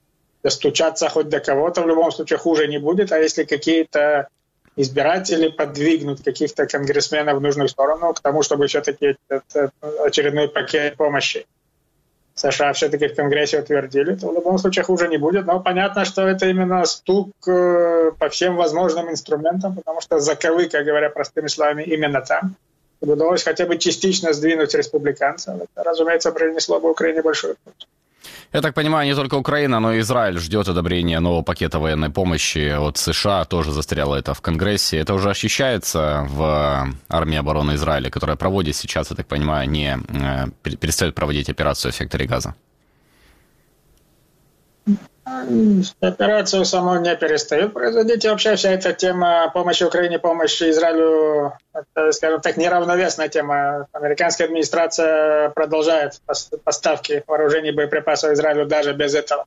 [0.42, 4.28] достучаться хоть до кого-то, в любом случае хуже не будет, а если какие-то
[4.76, 9.72] избиратели подвигнут каких-то конгрессменов в нужную сторону к тому, чтобы все-таки этот
[10.04, 11.46] очередной пакет помощи
[12.38, 15.46] США все-таки в Конгрессе утвердили, то в любом случае хуже не будет.
[15.46, 21.10] Но понятно, что это именно стук э, по всем возможным инструментам, потому что заковыка, говоря
[21.10, 22.54] простыми словами, именно там
[23.00, 27.86] удалось хотя бы частично сдвинуть республиканцев, это, разумеется, принесло бы Украине большую пользу.
[28.52, 32.70] Я так понимаю, не только Украина, но и Израиль ждет одобрения нового пакета военной помощи
[32.70, 33.44] от США.
[33.44, 34.96] Тоже застряло это в Конгрессе.
[34.96, 40.46] Это уже ощущается в армии обороны Израиля, которая проводит сейчас, я так понимаю, не э,
[40.62, 42.54] перестает проводить операцию в секторе Газа.
[46.00, 48.24] Операцию саму не перестают производить.
[48.24, 53.86] И вообще вся эта тема помощи Украине, помощи Израилю, это, скажем так, неравновесная тема.
[53.92, 56.20] Американская администрация продолжает
[56.64, 59.46] поставки вооружений и боеприпасов Израилю даже без этого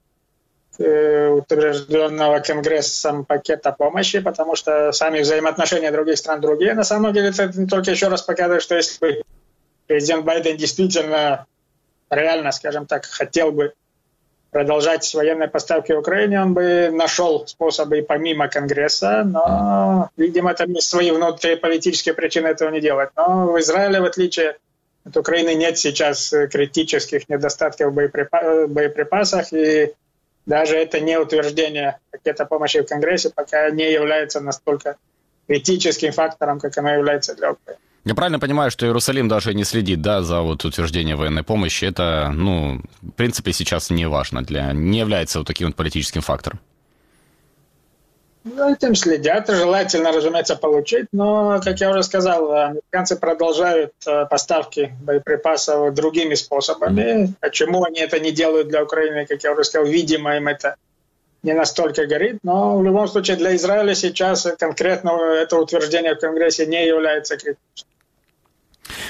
[0.79, 6.73] э, утвержденного Конгрессом пакета помощи, потому что сами взаимоотношения других стран другие.
[6.73, 9.21] На самом деле это только еще раз показывает, что если бы
[9.87, 11.45] президент Байден действительно
[12.09, 13.73] реально, скажем так, хотел бы
[14.51, 21.57] продолжать военные поставки Украине, он бы нашел способы помимо Конгресса, но, видимо, это свои внутренние
[21.57, 23.09] политические причины этого не делать.
[23.15, 24.57] Но в Израиле, в отличие
[25.05, 29.93] от Украины, нет сейчас критических недостатков в боеприпасах, и
[30.45, 34.97] даже это не утверждение пакета помощи в Конгрессе пока не является настолько
[35.47, 37.79] критическим фактором, как оно является для Украины.
[38.03, 41.85] Я правильно понимаю, что Иерусалим даже не следит, да, за вот утверждение военной помощи.
[41.85, 46.59] Это, ну, в принципе, сейчас не важно для, не является вот таким вот политическим фактором.
[48.43, 54.95] Ну, этим следят, желательно, разумеется, получить, но, как я уже сказал, американцы продолжают э, поставки
[55.03, 57.01] боеприпасов другими способами.
[57.01, 57.33] Mm-hmm.
[57.39, 60.75] Почему они это не делают для Украины, как я уже сказал, видимо, им это
[61.43, 66.65] не настолько горит, но в любом случае для Израиля сейчас конкретно это утверждение в Конгрессе
[66.65, 67.90] не является критичным.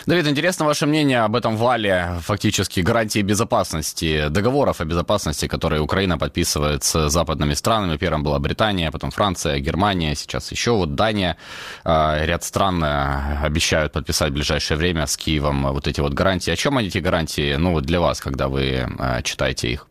[0.06, 6.18] Давид, интересно ваше мнение об этом вале фактически гарантии безопасности, договоров о безопасности, которые Украина
[6.18, 7.98] подписывает с западными странами.
[7.98, 11.38] Первым была Британия, потом Франция, Германия, сейчас еще вот Дания.
[11.84, 16.52] А, ряд стран э, обещают подписать в ближайшее время с Киевом вот эти вот гарантии.
[16.52, 19.88] О чем эти гарантии, ну, вот для вас, когда вы э, читаете их?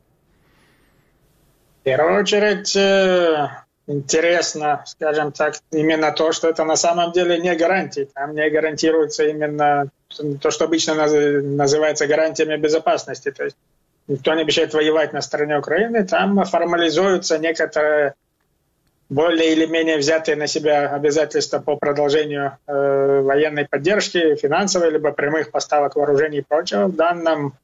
[1.81, 3.49] В первую очередь, э,
[3.91, 8.09] интересно, скажем так, именно то, что это на самом деле не гарантии.
[8.15, 9.91] Там не гарантируется именно
[10.41, 13.31] то, что обычно называется гарантиями безопасности.
[13.31, 13.57] То есть
[14.07, 16.07] никто не обещает воевать на стороне Украины.
[16.07, 18.15] Там формализуются некоторые
[19.09, 25.51] более или менее взятые на себя обязательства по продолжению э, военной поддержки, финансовой, либо прямых
[25.51, 26.87] поставок вооружений и прочего.
[26.87, 27.55] В данном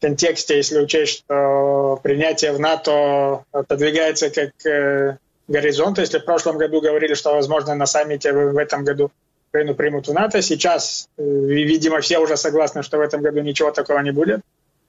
[0.00, 5.16] контексте, если учесть, что принятие в НАТО отодвигается как э,
[5.48, 5.98] горизонт.
[5.98, 9.10] Если в прошлом году говорили, что, возможно, на саммите в этом году
[9.50, 13.70] Украину примут в НАТО, сейчас, э, видимо, все уже согласны, что в этом году ничего
[13.70, 14.40] такого не будет.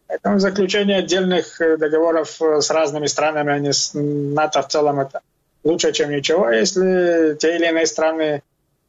[0.07, 4.99] Поэтому заключение отдельных э, договоров э, с разными странами, а не с НАТО в целом,
[4.99, 5.21] это
[5.63, 6.49] лучше, чем ничего.
[6.49, 8.41] Если те или иные страны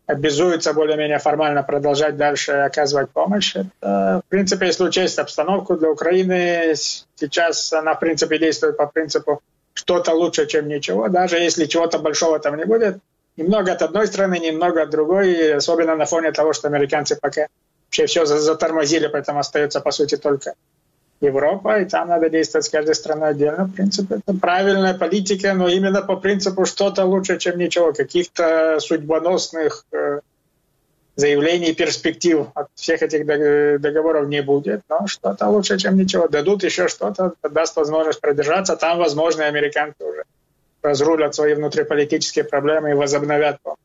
[0.07, 3.57] обязуются более-менее формально продолжать дальше оказывать помощь.
[3.57, 6.75] Это, в принципе, если учесть обстановку для Украины,
[7.17, 9.41] сейчас она, в принципе, действует по принципу
[9.77, 12.99] что-то лучше, чем ничего, даже если чего-то большого там не будет.
[13.37, 17.49] Немного от одной стороны, немного от другой, особенно на фоне того, что американцы пока
[17.87, 20.55] вообще все затормозили, поэтому остается, по сути, только
[21.21, 23.65] Европа, и там надо действовать с каждой страной отдельно.
[23.65, 27.93] В принципе, это правильная политика, но именно по принципу что-то лучше, чем ничего.
[27.93, 30.21] Каких-то судьбоносных э,
[31.17, 33.27] заявлений, перспектив от всех этих
[33.81, 36.29] договоров не будет, но что-то лучше, чем ничего.
[36.29, 38.77] Дадут еще что-то, даст возможность продержаться.
[38.77, 40.23] Там, возможно, американцы уже
[40.83, 43.79] разрулят свои внутриполитические проблемы и возобновят помощь.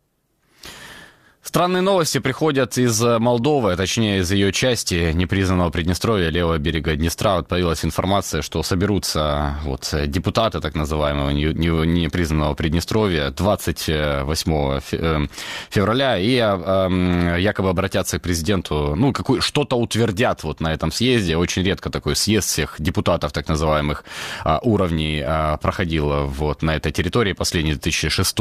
[1.51, 7.35] Странные новости приходят из э, Молдовы, точнее из ее части непризнанного Приднестровья, левого берега Днестра.
[7.35, 15.27] Вот появилась информация, что соберутся вот депутаты так называемого непризнанного Приднестровья 28 э,
[15.69, 21.35] февраля и э, якобы обратятся к президенту, ну, какой, что-то утвердят вот на этом съезде.
[21.35, 24.05] Очень редко такой съезд всех депутатов так называемых
[24.45, 28.37] а, уровней а, проходил вот на этой территории последний в 2006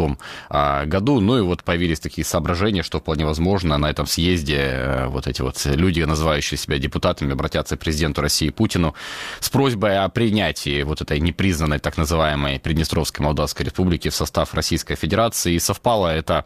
[0.48, 1.18] а, году.
[1.18, 5.42] Ну и вот появились такие соображения, что вполне возможно на этом съезде э, вот эти
[5.42, 8.94] вот люди, называющие себя депутатами, обратятся к президенту России Путину
[9.40, 14.94] с просьбой о принятии вот этой непризнанной так называемой Приднестровской Молдавской Республики в состав Российской
[14.94, 15.54] Федерации.
[15.54, 16.44] И совпало это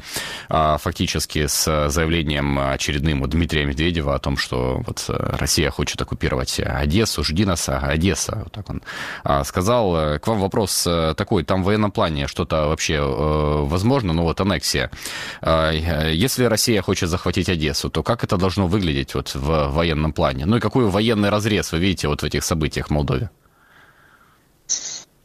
[0.49, 6.01] а, фактически с заявлением очередным у Дмитрия Медведева о том, что вот э, Россия хочет
[6.01, 8.83] оккупировать Одессу, жди нас, Одесса, вот так он
[9.25, 10.19] а, сказал.
[10.19, 14.91] К вам вопрос э, такой, там в военном плане что-то вообще возможно, ну вот аннексия.
[15.41, 20.13] А, если если Россия хочет захватить Одессу, то как это должно выглядеть вот в военном
[20.13, 20.47] плане?
[20.47, 23.31] Ну и какой военный разрез вы видите вот в этих событиях в Молдове?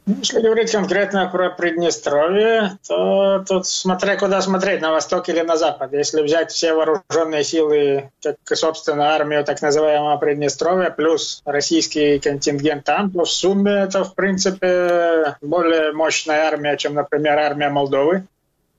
[0.06, 5.56] Ну, если говорить конкретно про Приднестровье, то тут смотря куда смотреть, на восток или на
[5.56, 5.94] запад.
[5.94, 13.12] Если взять все вооруженные силы, как, собственно, армию так называемого Приднестровья, плюс российский контингент там,
[13.12, 18.24] то в сумме это, в принципе, более мощная армия, чем, например, армия Молдовы.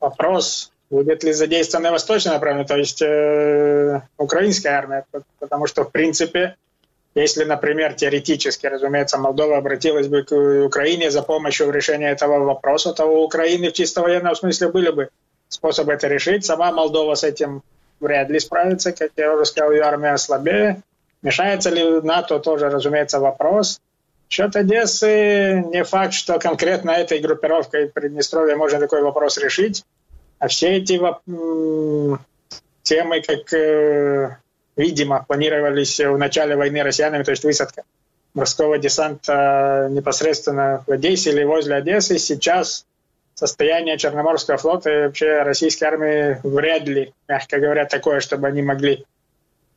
[0.00, 5.04] Вопрос, будет ли задействована восточное направление, то есть э, украинская армия,
[5.38, 6.56] потому что, в принципе,
[7.14, 10.32] если, например, теоретически, разумеется, Молдова обратилась бы к
[10.66, 14.90] Украине за помощью в решении этого вопроса, то у Украины в чисто военном смысле были
[14.90, 15.08] бы
[15.48, 16.44] способы это решить.
[16.44, 17.62] Сама Молдова с этим
[17.98, 20.82] вряд ли справится, как я уже сказал, ее армия слабее.
[21.22, 23.80] Мешается ли НАТО, тоже, разумеется, вопрос.
[24.28, 29.84] Счет Одессы, не факт, что конкретно этой группировкой Приднестровья можно такой вопрос решить.
[30.40, 30.98] А все эти
[32.82, 34.36] темы, как, э,
[34.74, 37.84] видимо, планировались в начале войны россиянами, то есть высадка
[38.32, 42.86] морского десанта непосредственно в Одессе или возле Одессы, сейчас
[43.34, 49.04] состояние Черноморского флота и вообще российской армии вряд ли, мягко говоря, такое, чтобы они могли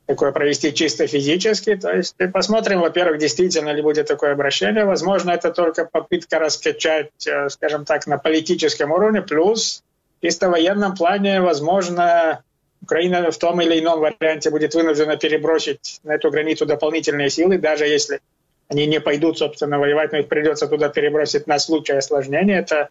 [0.05, 1.75] такое провести чисто физически.
[1.75, 4.85] То есть посмотрим, во-первых, действительно ли будет такое обращение.
[4.85, 9.21] Возможно, это только попытка раскачать, э, скажем так, на политическом уровне.
[9.21, 9.83] Плюс
[10.23, 12.41] чисто военном плане, возможно,
[12.81, 17.85] Украина в том или ином варианте будет вынуждена перебросить на эту границу дополнительные силы, даже
[17.85, 18.21] если
[18.69, 22.59] они не пойдут, собственно, воевать, но их придется туда перебросить на случай осложнения.
[22.59, 22.87] Это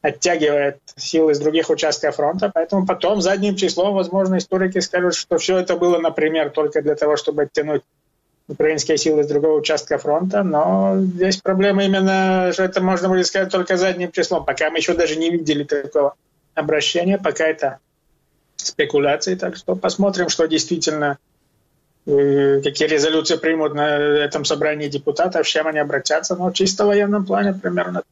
[0.00, 2.50] оттягивает силы из других участков фронта.
[2.52, 7.16] Поэтому потом задним числом, возможно, историки скажут, что все это было, например, только для того,
[7.16, 7.82] чтобы оттянуть
[8.48, 10.42] украинские силы с другого участка фронта.
[10.42, 14.44] Но здесь проблема именно, что это можно будет сказать только задним числом.
[14.44, 16.14] Пока мы еще даже не видели такого
[16.54, 17.78] обращения, пока это
[18.56, 21.18] спекуляции, так что посмотрим, что действительно
[22.06, 26.88] э, какие резолюции примут на этом собрании депутатов, с чем они обратятся, но чисто в
[26.88, 28.02] военном плане примерно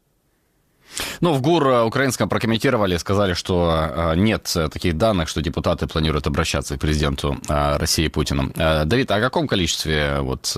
[1.21, 5.87] ну, в ГУР э, украинском прокомментировали, сказали, что э, нет э, таких данных, что депутаты
[5.87, 8.53] планируют обращаться к президенту России Путину.
[8.85, 10.57] Давид, о каком количестве вот,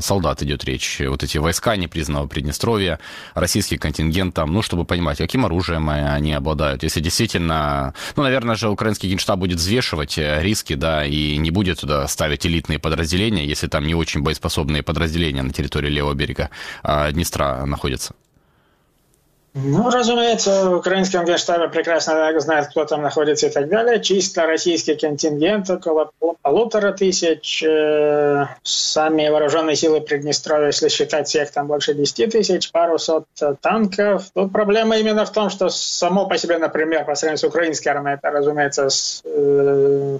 [0.00, 1.00] солдат идет речь?
[1.06, 2.98] Вот эти войска непризнанного Приднестровья,
[3.34, 6.82] российский контингент там, ну, чтобы понимать, каким оружием они обладают.
[6.82, 12.06] Если действительно, ну, наверное же, украинский генштаб будет взвешивать риски, да, и не будет туда
[12.08, 16.50] ставить элитные подразделения, если там не очень боеспособные подразделения на территории левого берега
[17.12, 18.14] Днестра находятся.
[19.56, 24.02] Ну, разумеется, в украинском генштабе прекрасно знают, кто там находится и так далее.
[24.02, 26.10] Чисто российский контингент около
[26.42, 27.62] полутора тысяч.
[27.62, 33.26] Э, сами вооруженные силы Приднестровья, если считать всех, там больше 10 тысяч, пару сот
[33.60, 34.24] танков.
[34.34, 38.16] Тут проблема именно в том, что само по себе, например, по сравнению с украинской армией,
[38.16, 40.18] это, разумеется, с, э,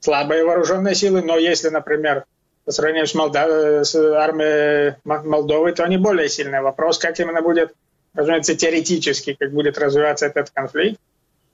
[0.00, 2.24] слабые вооруженные силы, но если, например,
[2.64, 3.48] по сравнению с, Молдав...
[3.86, 6.62] с армией Молдовы, то они более сильные.
[6.62, 7.72] Вопрос, как именно будет
[8.14, 10.98] разумеется, теоретически, как будет развиваться этот конфликт.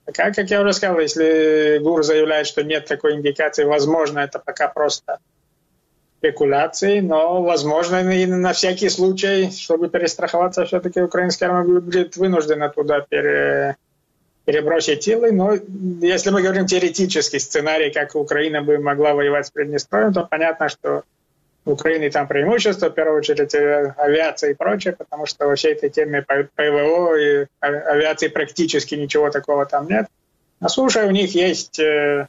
[0.05, 4.67] Пока, как я уже сказал, если ГУР заявляет, что нет такой индикации, возможно, это пока
[4.67, 5.19] просто
[6.17, 13.01] спекуляции, но, возможно, и на всякий случай, чтобы перестраховаться, все-таки украинская армия будет вынуждена туда
[13.01, 13.77] пере,
[14.45, 15.31] перебросить силы.
[15.31, 15.57] Но
[16.01, 21.03] если мы говорим теоретический сценарий, как Украина бы могла воевать с Приднестровьем, то понятно, что
[21.65, 25.73] в Украине там преимущество, в первую очередь э, авиация и прочее, потому что во всей
[25.73, 30.07] этой теме ПВО и авиации практически ничего такого там нет.
[30.59, 32.27] На суше у них есть э,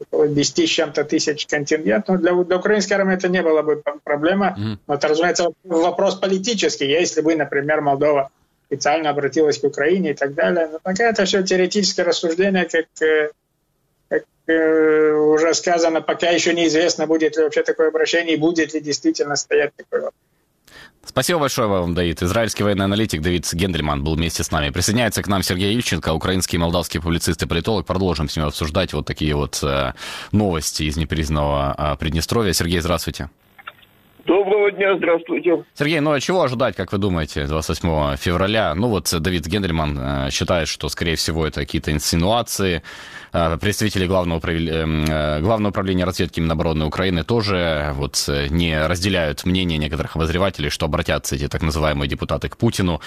[0.00, 2.08] около 10 с чем-то тысяч контингент.
[2.08, 4.56] Но для, для украинской армии это не было бы проблема.
[4.86, 6.86] Но это, разумеется, вопрос политический.
[6.86, 8.30] Если бы, например, Молдова
[8.66, 10.68] специально обратилась к Украине и так далее.
[10.70, 13.30] Но пока это все теоретическое рассуждение, как Э,
[14.52, 19.72] уже сказано, пока еще неизвестно, будет ли вообще такое обращение и будет ли действительно стоять
[19.76, 20.14] такой вопрос.
[21.08, 22.22] Спасибо большое вам, Давид.
[22.22, 24.68] Израильский военный аналитик Давид Гендельман был вместе с нами.
[24.68, 27.86] Присоединяется к нам Сергей Ильченко, украинский и молдавский публицист и политолог.
[27.86, 29.94] Продолжим с ним обсуждать вот такие вот э,
[30.32, 32.52] новости из непризнанного э, Приднестровья.
[32.52, 33.30] Сергей, здравствуйте.
[34.26, 35.64] Доброго дня, здравствуйте.
[35.72, 38.74] Сергей, ну а чего ожидать, как вы думаете, 28 февраля?
[38.74, 42.82] Ну вот Давид Гендельман э, считает, что, скорее всего, это какие-то инсинуации.
[43.32, 50.16] Э, представители главного, э, главного управления разведки Минобороны Украины тоже вот не разделяют мнение некоторых
[50.16, 53.00] обозревателей, что обратятся эти так называемые депутаты к Путину,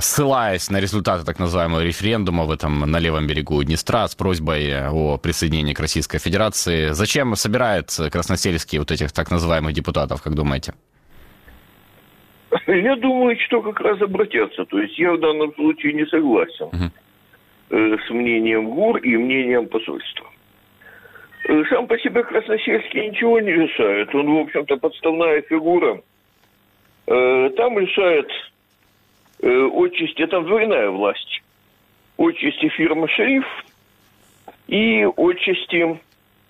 [0.00, 5.18] ссылаясь на результаты так называемого референдума в этом на левом берегу Днестра с просьбой о
[5.18, 6.92] присоединении к Российской Федерации.
[6.92, 10.74] Зачем собирает Красносельский вот этих так называемых депутатов, как думаете?
[12.66, 14.64] Я думаю, что как раз обратятся.
[14.64, 16.90] То есть я в данном случае не согласен угу.
[17.72, 20.26] С мнением ГУР и мнением посольства.
[21.48, 24.14] Э, сам по себе Красносельский ничего не решает.
[24.14, 26.02] Он, в общем-то, подставная фигура.
[27.06, 28.30] Э, там решает
[29.42, 31.42] отчасти, там двойная власть.
[32.16, 33.44] Отчасти фирма «Шериф»
[34.68, 35.98] и отчасти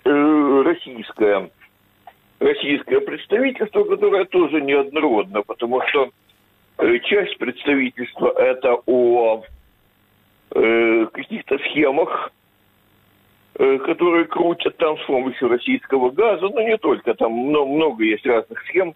[0.05, 1.49] российская
[2.43, 6.09] российское представительство, которое тоже неоднородно, потому что
[6.77, 9.43] э, часть представительства это о
[10.53, 12.31] э, каких-то схемах,
[13.55, 18.25] э, которые крутят там с помощью российского газа, но не только, там много, много есть
[18.25, 18.95] разных схем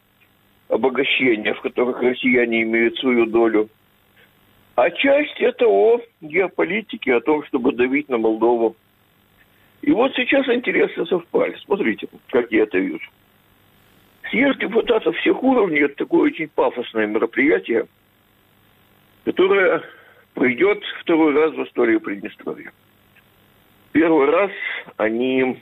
[0.69, 3.69] обогащения, в которых россияне имеют свою долю.
[4.75, 8.75] А часть это о геополитике, о том, чтобы давить на Молдову.
[9.81, 11.55] И вот сейчас интересы совпали.
[11.65, 13.09] Смотрите, как я это вижу.
[14.29, 17.87] Съезд депутатов всех уровней– это такое очень пафосное мероприятие,
[19.23, 19.81] которое
[20.38, 22.71] пройдет второй раз в истории Приднестровья.
[23.91, 24.51] Первый раз
[24.97, 25.59] они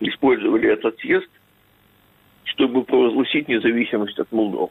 [0.00, 1.30] использовали этот съезд,
[2.42, 4.70] чтобы провозгласить независимость от Молдовы.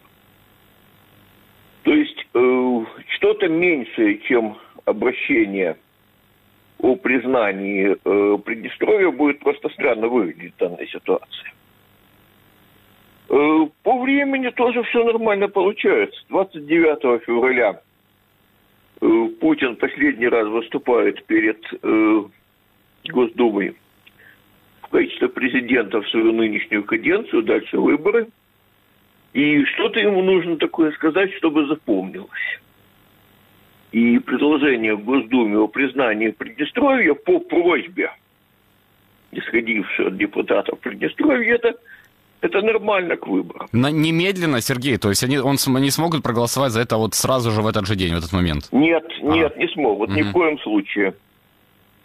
[1.84, 2.86] То есть э,
[3.16, 5.78] что-то меньшее, чем обращение
[6.80, 11.54] о признании э, Приднестровья будет просто странно выглядеть в данной ситуации.
[13.30, 16.20] Э, по времени тоже все нормально получается.
[16.28, 17.82] 29 февраля
[19.00, 22.24] Путин последний раз выступает перед э,
[23.06, 23.76] Госдумой
[24.82, 28.28] в качестве президента в свою нынешнюю каденцию, дальше выборы.
[29.34, 32.60] И что-то ему нужно такое сказать, чтобы запомнилось.
[33.92, 38.12] И предложение в Госдуме о признании Приднестровья по просьбе,
[39.32, 41.76] исходившей от депутатов Приднестровья, это
[42.42, 43.68] это нормально к выборам.
[43.72, 47.62] На, немедленно, Сергей, то есть они, он, они смогут проголосовать за это вот сразу же
[47.62, 48.70] в этот же день, в этот момент?
[48.72, 49.60] Нет, нет, а.
[49.60, 50.18] не смогут, угу.
[50.18, 51.14] ни в коем случае.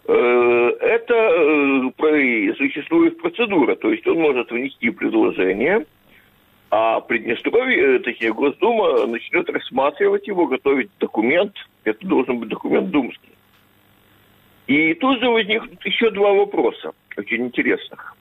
[0.07, 1.15] это
[2.57, 5.85] существует процедура, то есть он может внести предложение,
[6.71, 11.53] а Приднестровье, точнее Госдума, начнет рассматривать его, готовить документ,
[11.85, 13.29] это должен быть документ думский.
[14.67, 18.17] И тут же возникнут еще два вопроса, очень интересных.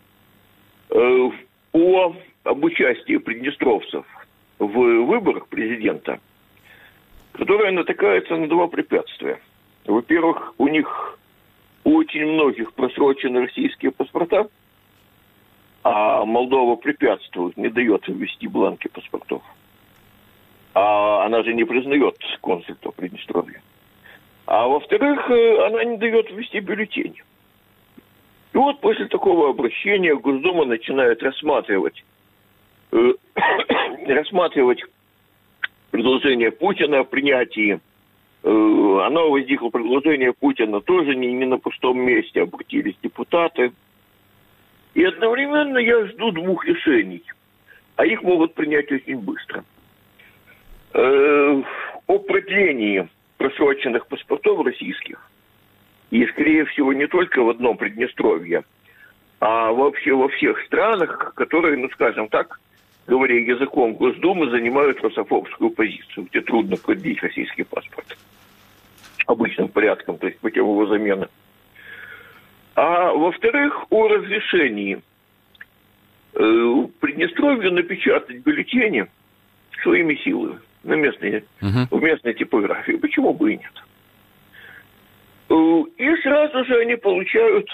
[1.74, 2.14] О,
[2.44, 4.06] об участии приднестровцев
[4.60, 6.20] в выборах президента,
[7.32, 9.40] которые натыкаются на два препятствия.
[9.84, 11.18] Во-первых, у них
[11.82, 14.48] у очень многих просрочены российские паспорта,
[15.82, 19.42] а Молдова препятствует, не дает ввести бланки паспортов.
[20.74, 23.60] А она же не признает консульство Приднестровья.
[24.46, 27.20] А во-вторых, э, она не дает ввести бюллетень.
[28.54, 32.04] И вот после такого обращения Госдума начинает рассматривать,
[32.92, 33.12] э,
[34.06, 34.82] рассматривать
[35.90, 37.80] предложение Путина о принятии
[38.44, 38.50] Э,
[39.06, 43.72] оно возникло предложение Путина тоже не, не на пустом месте, обратились депутаты.
[44.92, 47.22] И одновременно я жду двух решений,
[47.96, 49.64] а их могут принять очень быстро.
[50.92, 51.62] Э,
[52.06, 55.18] о продлении просроченных паспортов российских,
[56.14, 58.62] и, скорее всего, не только в одном Приднестровье,
[59.40, 62.60] а вообще во всех странах, которые, ну, скажем так,
[63.08, 68.16] говоря языком Госдумы, занимают русофобскую позицию, где трудно продлить российский паспорт
[69.26, 71.26] обычным порядком, то есть путем его замены.
[72.76, 75.02] А во-вторых, о разрешении
[76.34, 79.06] э, Приднестровью напечатать бюллетени
[79.82, 81.88] своими силами на местной, uh-huh.
[81.90, 82.92] в местной типографии.
[82.92, 83.83] Почему бы и нет?
[85.48, 85.54] Э,
[85.96, 87.68] и сразу же они получают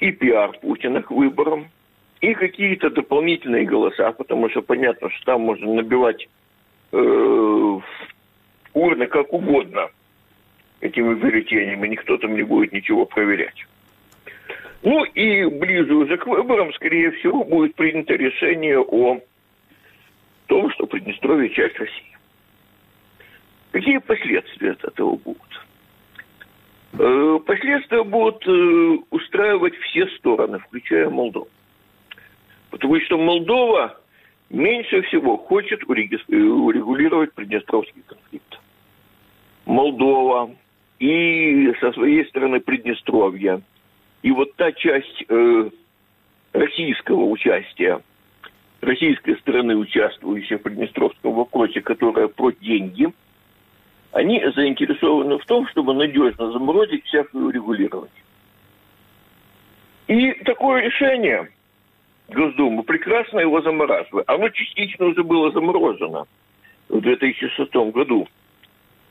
[0.00, 1.68] и пиар Путина к выборам,
[2.20, 6.28] и какие-то дополнительные голоса, потому что понятно, что там можно набивать
[6.92, 7.78] э,
[8.74, 9.90] урны как угодно
[10.80, 13.66] этими бюллетенями, никто там не будет ничего проверять.
[14.82, 19.20] Ну и ближе уже к выборам, скорее всего, будет принято решение о
[20.46, 22.16] том, что Приднестровье– часть России.
[23.70, 25.66] Какие последствия от этого будут?
[26.98, 31.48] Э, последствия будут э, устраивать все стороны, включая Молдову.
[32.70, 33.98] Потому что Молдова
[34.50, 38.60] меньше всего хочет урегулировать Приднестровский конфликт.
[39.64, 40.54] Молдова
[40.98, 43.62] и со своей стороны Приднестровья.
[44.22, 45.70] И вот та часть э,
[46.52, 48.02] российского участия,
[48.82, 53.12] российской стороны, участвующей в Приднестровском вопросе, которая про деньги,
[54.12, 58.10] они заинтересованы в том, чтобы надежно заморозить всякое урегулирование.
[60.06, 61.50] И такое решение
[62.28, 64.28] Госдумы прекрасно его замораживает.
[64.28, 66.26] Оно частично уже было заморожено
[66.88, 68.28] в 2006 году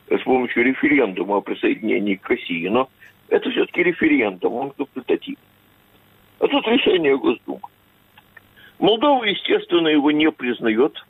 [0.09, 2.67] с помощью референдума о присоединении к России.
[2.67, 2.89] Но
[3.29, 5.37] это все-таки референдум, он консультативный.
[6.39, 7.61] А тут решение Госдумы.
[8.79, 11.03] Молдова, естественно, его не признает.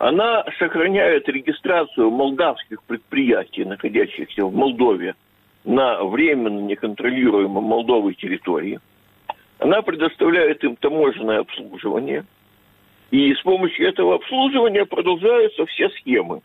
[0.00, 5.14] Она сохраняет регистрацию молдавских предприятий, находящихся в Молдове,
[5.64, 8.80] на временно неконтролируемой Молдовой территории.
[9.58, 12.24] Она предоставляет им таможенное обслуживание.
[13.10, 16.40] И с помощью этого обслуживания продолжаются все схемы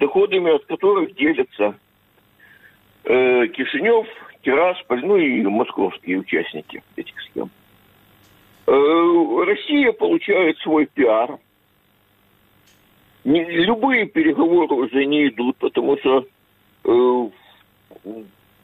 [0.00, 1.74] доходами от которых делятся
[3.04, 4.06] э, Кишинев,
[4.42, 7.50] Тирасполь, ну и московские участники этих схем.
[8.66, 11.38] Э, Россия получает свой пиар.
[13.24, 16.26] Не, любые переговоры уже не идут, потому что
[16.84, 17.28] э,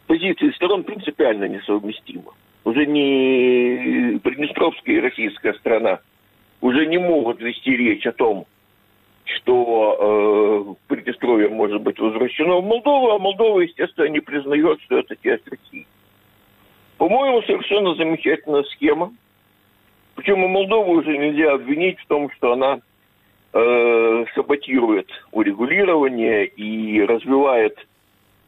[0.07, 2.33] позиции сторон принципиально несовместимы.
[2.65, 6.01] Уже не Приднестровская и российская страна
[6.61, 8.47] уже не могут вести речь о том,
[9.25, 15.17] что э, Приднестровье может быть возвращено в Молдову, а Молдова, естественно, не признает, что это
[15.17, 15.87] часть России.
[16.99, 19.15] По-моему, совершенно замечательная схема.
[20.17, 22.81] Причем и Молдову уже нельзя обвинить в том, что она
[23.53, 27.79] э, саботирует урегулирование и развивает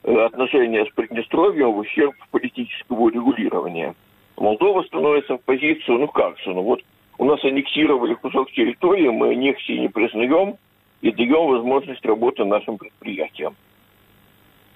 [0.04, 3.94] э, отношения с Приднестровьем в ущерб политического урегулирования.
[4.36, 6.82] Молдова становится в позицию, ну как же, ну вот
[7.18, 10.56] у нас аннексировали кусок территории, мы аннексии не признаем,
[11.02, 13.54] и даем возможность работы нашим предприятиям,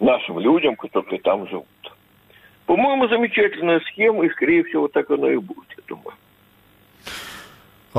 [0.01, 1.67] нашим людям, которые там живут.
[2.67, 6.15] По-моему, замечательная схема, и, скорее всего, так оно и будет, я думаю.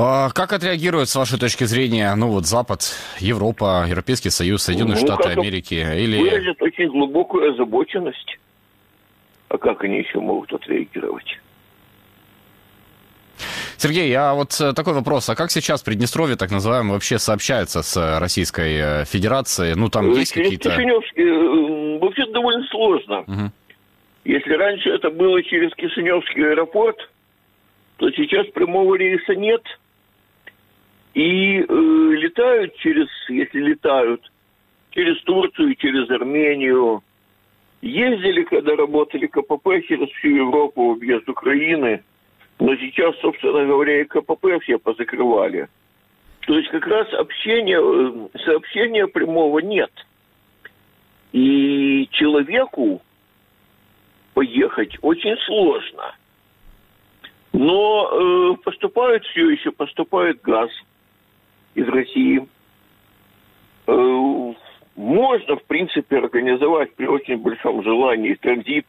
[0.00, 2.82] А как отреагирует, с вашей точки зрения, ну вот Запад,
[3.18, 5.74] Европа, Европейский Союз, Соединенные ну, Штаты Америки?
[5.74, 6.20] Или...
[6.20, 8.38] Выразит очень глубокую озабоченность.
[9.48, 11.40] А как они еще могут отреагировать?
[13.76, 15.28] Сергей, а вот э, такой вопрос.
[15.30, 19.74] А как сейчас Приднестровье, так называемое, вообще сообщается с э, Российской э, Федерацией?
[19.74, 20.68] Ну, там есть какие-то...
[20.68, 23.20] Вообще довольно сложно.
[23.22, 23.52] Угу.
[24.26, 26.98] Если раньше это было через Кишиневский аэропорт,
[27.96, 29.62] то сейчас прямого рейса нет.
[31.18, 34.22] И э, летают через, если летают,
[34.90, 37.02] через Турцию, через Армению.
[37.82, 42.04] Ездили, когда работали КПП через всю Европу, объезд Украины.
[42.60, 45.66] Но сейчас, собственно говоря, и КПП все позакрывали.
[46.46, 49.90] То есть как раз общения, э, сообщения прямого нет.
[51.32, 53.02] И человеку
[54.34, 56.14] поехать очень сложно.
[57.52, 60.70] Но э, поступает все еще, поступает газ
[61.78, 62.46] из России.
[63.86, 64.52] Э,
[64.96, 68.86] можно, в принципе, организовать при очень большом желании транзит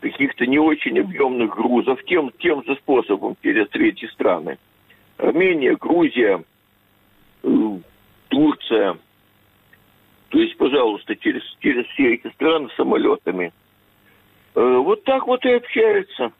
[0.00, 4.58] каких-то не очень объемных грузов тем, тем же способом через третьи страны.
[5.16, 6.42] Армения, Грузия–
[7.42, 7.78] Э,
[8.28, 8.98] Турция.
[10.28, 13.52] То есть, пожалуйста, через, через все эти страны самолетами.
[14.54, 16.32] Э, вот так вот и общаются.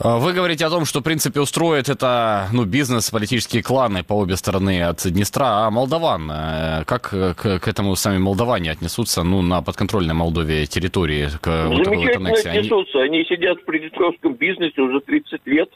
[0.00, 4.14] А вы говорите о том, что, в принципе, устроит это ну, бизнес, политические кланы по
[4.14, 5.66] обе стороны от Днестра.
[5.66, 11.28] А молдаван, э, как к, к этому сами молдаване отнесутся ну, на подконтрольной Молдове территории?
[11.40, 13.00] К вот Замечательно вот отнесутся.
[13.00, 13.18] Они...
[13.18, 15.70] Они сидят в приднестровском бизнесе уже 30 лет,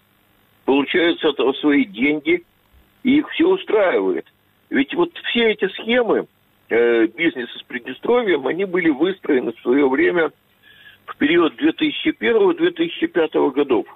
[0.64, 2.44] получают с этого свои деньги–
[3.02, 4.26] и их все устраивает.
[4.70, 6.26] Ведь вот все эти схемы
[6.68, 10.30] э, бизнеса с Приднестровьем, они были выстроены в свое время
[11.06, 13.86] в период 2001-2005 годов.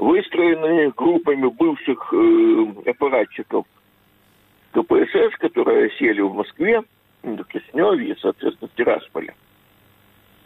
[0.00, 3.66] Выстроены группами бывших э, аппаратчиков
[4.72, 6.82] КПСС, которые сели в Москве,
[7.22, 9.34] в Кисневе и, соответственно, в Тирасполе.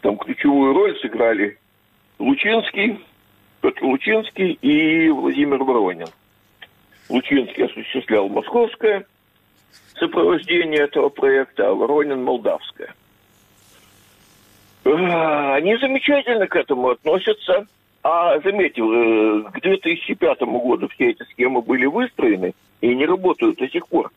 [0.01, 1.57] Там ключевую роль сыграли
[2.19, 2.99] Лучинский,
[3.61, 6.09] Петр Лучинский и Владимир Воронин.
[7.09, 9.07] Лучинский осуществлял московское
[10.01, 12.93] сопровождение этого проекта, а Воронин– молдавское.
[14.83, 17.69] Они замечательно к этому относятся.
[18.05, 22.53] А заметил, э, к 2005 году все эти схемы были выстроены
[22.83, 24.11] и не работают до сих пор.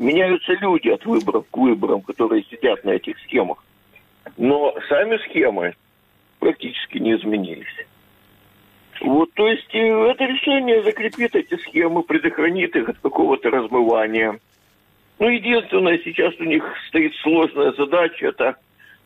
[0.00, 3.64] Меняются люди от выборов к выборам, которые сидят на этих схемах.
[4.36, 5.74] Но сами схемы
[6.40, 7.86] практически не изменились.
[9.02, 14.40] Вот, то есть э, это решение закрепит эти схемы, предохранит их от какого-то размывания.
[15.20, 18.56] Ну, единственное, сейчас у них стоит сложная задача, это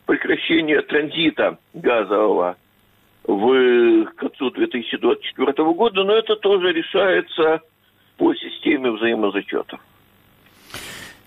[0.06, 2.56] прекращение транзита газового
[3.24, 7.60] в к концу 2024 года, но это тоже решается
[8.16, 9.80] по системе взаимозачетов.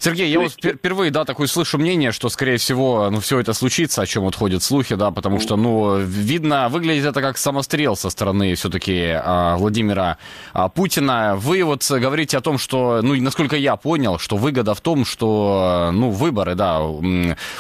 [0.06, 4.04] Сергей, я вот впервые, да, такое слышу мнение, что, скорее всего, ну, все это случится,
[4.04, 8.12] о чем вот ходят слухи, да, потому что, ну, видно, выглядит это как самострел со
[8.12, 10.20] стороны все-таки а, Владимира
[10.54, 11.36] а, Путина.
[11.36, 15.90] Вы вот говорите о том, что, ну, насколько я понял, что выгода в том, что,
[15.92, 16.82] ну, выборы, да,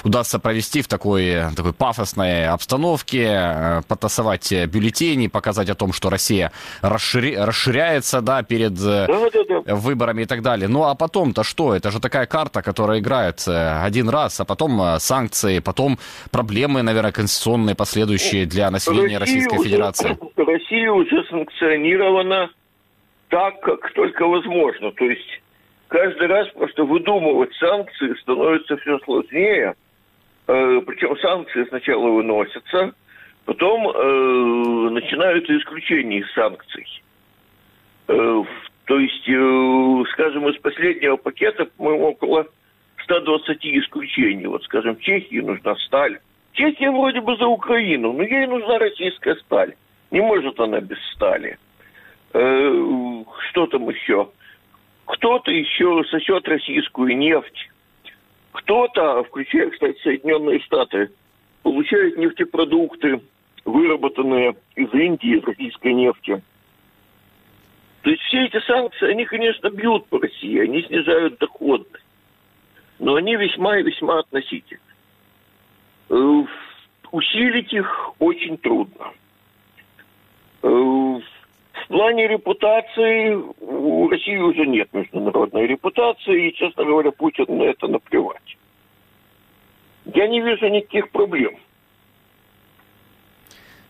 [0.03, 6.51] удастся провести в такой, такой пафосной обстановке, э, потасовать бюллетени, показать о том, что Россия
[6.81, 9.75] расшири, расширяется, да, перед э, да, да, да.
[9.75, 10.67] выборами и так далее.
[10.67, 11.73] Ну, а потом-то что?
[11.73, 15.97] Это же такая карта, которая играет э, один раз, а потом э, санкции, потом
[16.33, 20.17] проблемы, наверное, конституционные, последующие для населения Россия Российской уже, Федерации.
[20.35, 22.49] Россия уже санкционирована
[23.29, 24.91] так, как только возможно.
[24.91, 25.41] То есть
[25.87, 29.75] каждый раз просто выдумывать санкции становится все сложнее.
[30.47, 32.91] Э, причем санкции сначала выносятся,
[33.45, 36.85] потом э, начинаются исключения из санкций.
[38.09, 38.43] Э,
[38.85, 42.47] то есть, э, скажем, из последнего пакета мы около
[43.03, 44.45] 120 исключений.
[44.45, 46.19] Вот, скажем, Чехии нужна сталь.
[46.53, 49.73] Чехия вроде бы за Украину, но ей нужна российская сталь.
[50.11, 51.57] Не может она без стали.
[52.33, 54.29] Э, что там еще?
[55.05, 57.69] Кто-то еще сосет российскую нефть.
[58.51, 61.09] Кто-то, включая, кстати, Соединенные Штаты,
[61.63, 63.19] получает нефтепродукты,
[63.65, 66.41] выработанные из Индии, из российской нефти.
[68.05, 72.05] То есть все эти санкции, они, конечно, бьют по России, они снижают доходность.
[72.99, 74.79] Но они весьма и весьма относительны.
[76.11, 76.43] Э,
[77.11, 79.11] усилить их очень трудно.
[80.61, 87.63] Э, в плане репутации у России уже нет международной репутации, и, честно говоря, Путин на
[87.63, 88.55] это наплевать.
[90.13, 91.57] Я не вижу никаких проблем.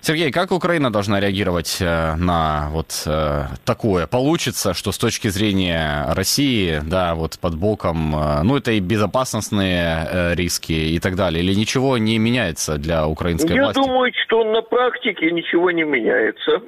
[0.06, 4.06] Сергей, как Украина должна реагировать э, на вот э, такое?
[4.06, 10.36] Получится, что с точки зрения России, да, вот под боком, э, ну, это и безопасностные
[10.36, 13.80] риски и так далее, или ничего не меняется для украинской Я власти?
[13.80, 16.62] Я думаю, что на практике ничего не меняется.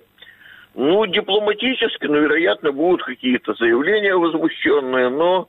[0.74, 5.48] Ну, дипломатически, ну, вероятно, будут какие-то заявления возмущенные, но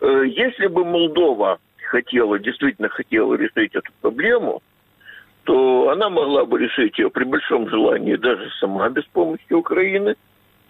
[0.00, 1.58] э, если бы Молдова
[1.90, 4.62] хотела, действительно хотела решить эту проблему,
[5.46, 10.16] то она могла бы решить ее при большом желании даже сама без помощи Украины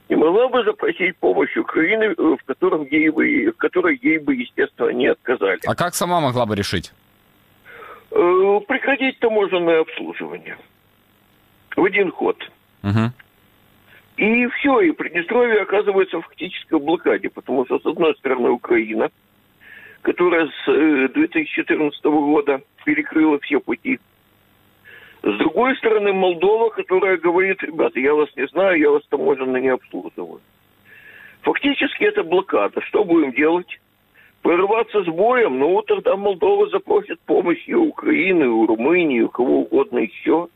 [0.09, 4.91] и могла бы запросить помощь Украины, в, котором ей бы, в которой ей бы, естественно,
[4.91, 5.61] не отказали.
[5.67, 6.93] А как сама могла бы решить?
[8.11, 10.59] Э, прекратить таможенное обслуживание.
[11.75, 12.37] В один ход.
[12.83, 13.13] Угу.
[14.19, 19.11] И все, и Приднестровье оказывается фактически в блокаде, потому что, с одной стороны, Украина,
[20.03, 23.99] которая с 2014 э, года перекрыла все пути
[25.27, 29.71] с другой стороны, Молдова, которая говорит, ребята, я вас не знаю, я вас таможенно не
[29.71, 30.41] обслуживаю.
[31.43, 32.81] Фактически это блокада.
[32.83, 33.67] Что будем делать?
[34.43, 35.59] Прорваться с боем?
[35.59, 39.99] Ну, тогда Молдова запросит помощь и у Украины, и у Румынии, и у кого угодно
[39.99, 40.47] еще.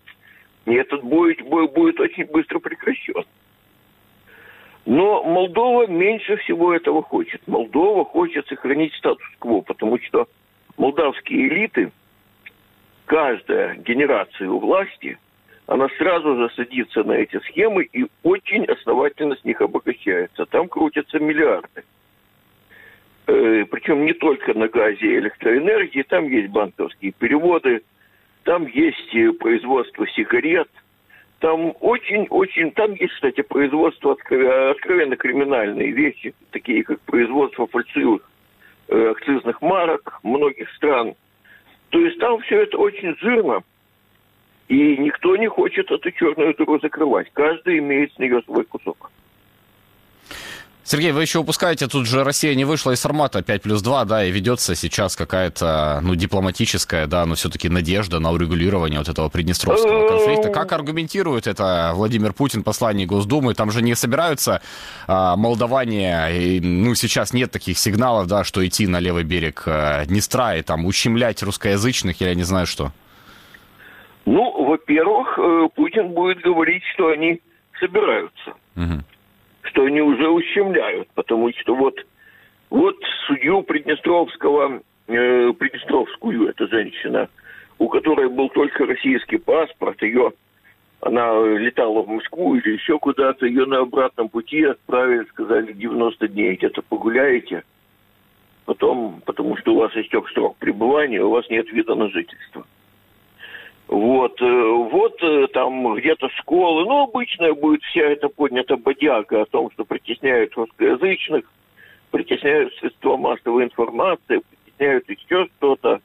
[0.66, 3.24] И этот бой, бой будет очень быстро прекращен.
[4.86, 7.40] Но Молдова меньше всего этого хочет.
[7.48, 10.28] Молдова хочет сохранить статус-кво, потому что
[10.76, 11.90] молдавские элиты–
[13.10, 15.18] каждая генерация у власти,
[15.66, 20.46] она сразу же садится на эти схемы и очень основательно с них обогащается.
[20.46, 21.82] Там крутятся миллиарды.
[23.26, 27.82] Э, причем не только на газе и электроэнергии, там есть банковские переводы,
[28.44, 30.70] там есть э, производство сигарет,
[31.40, 38.22] там очень-очень, там есть, кстати, производство откровенно криминальные вещи, такие как производство фальшивых
[38.86, 41.14] э, акцизных марок многих стран–
[41.90, 43.62] то есть там все это очень жирно,
[44.68, 47.28] и никто не хочет эту черную дыру закрывать.
[47.32, 49.10] Каждый имеет с нее свой кусок.
[50.82, 54.24] Сергей, вы еще упускаете, тут же Россия не вышла из формата 5 плюс 2, да,
[54.24, 60.08] и ведется сейчас какая-то, ну, дипломатическая, да, но все-таки надежда на урегулирование вот этого приднестровского
[60.08, 60.48] конфликта.
[60.48, 63.54] Как аргументирует это Владимир Путин, посланник Госдумы?
[63.54, 64.62] Там же не собираются
[65.06, 70.04] а, молдаване, и, ну, сейчас нет таких сигналов, да, что идти на левый берег а,
[70.06, 72.90] Днестра и там ущемлять русскоязычных, или я не знаю что.
[74.24, 77.40] Ну, во-первых, э, Путин будет говорить, что они
[77.78, 78.54] собираются.
[78.76, 79.04] Угу
[79.62, 81.94] что они уже ущемляют, потому что вот,
[82.70, 82.96] вот
[83.26, 87.28] судью Приднестровского, э, Приднестровскую, эта женщина,
[87.78, 90.32] у которой был только российский паспорт, ее
[91.00, 96.56] она летала в Москву или еще куда-то, ее на обратном пути отправили, сказали, 90 дней
[96.56, 97.64] где-то погуляете,
[98.66, 102.66] потом, потому что у вас истек срок пребывания, у вас нет вида на жительство.
[103.90, 109.46] Вот, э, вот э, там где-то школы, ну, обычная будет вся эта поднята бодяга о
[109.46, 111.44] том, что притесняют русскоязычных,
[112.12, 116.00] притесняют средства массовой информации, притесняют еще что-то.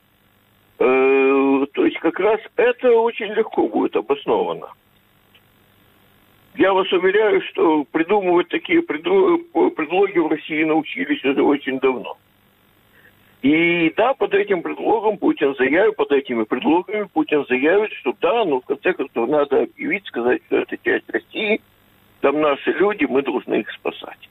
[0.79, 4.69] Э, то есть как раз это очень легко будет обосновано.
[6.55, 12.17] Я вас уверяю, что придумывать такие предлоги в России научились уже очень давно.
[13.45, 18.59] И да, под этим предлогом Путин заявит, под этими предлогами Путин заявит, что да, ну,
[18.59, 21.61] в конце концов, надо объявить, сказать, что это часть России,
[22.21, 24.29] там наши люди, мы должны их спасать.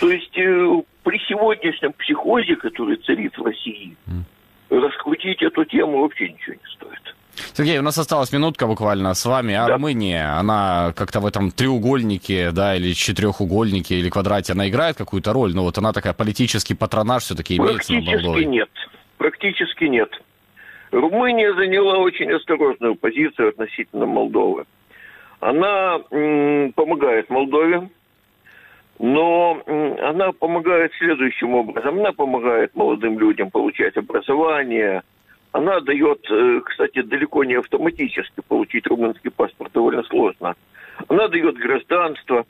[0.00, 3.98] То есть э, при сегодняшнем психозе, который царит в России,
[4.70, 7.14] раскрутить эту тему вообще ничего не стоит.
[7.54, 9.54] Сергей, у нас осталась минутка буквально с вами.
[9.54, 9.74] А да.
[9.74, 15.54] Румыния, она как-то в этом треугольнике, да, или четырехугольнике, или квадрате, она играет какую-то роль?
[15.54, 18.44] Ну, вот она такая политический патронаж все-таки имеется на Молдове?
[18.44, 18.70] нет.
[19.18, 20.10] Практически нет.
[20.90, 24.64] Румыния заняла очень осторожную позицию относительно Молдовы.
[25.40, 27.88] Она м, помогает Молдове,
[28.98, 31.98] но м, она помогает следующим образом.
[31.98, 35.02] Она помогает молодым людям получать образование,
[35.52, 40.54] она дает, э, кстати, далеко не автоматически получить румынский паспорт, довольно сложно.
[41.08, 42.46] Она дает гражданство,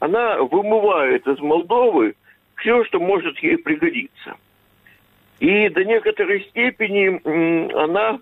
[0.00, 2.14] она вымывает из Молдовы
[2.56, 4.36] все, что может ей пригодиться.
[5.40, 7.20] И до некоторой степени
[7.74, 8.20] она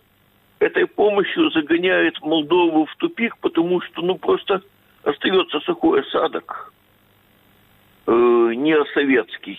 [0.60, 4.62] этой помощью загоняет Молдову в тупик, потому что, ну, просто
[5.02, 6.72] остается сухой осадок,
[8.06, 9.58] э, не советский.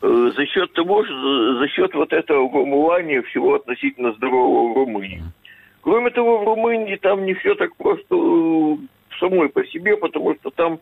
[0.00, 5.22] Э, за счет того, за счет вот этого вымывания всего относительно здорового в Румынии.
[5.80, 8.76] Кроме того, в Румынии там не все так просто э,
[9.18, 10.78] самой по себе, потому что там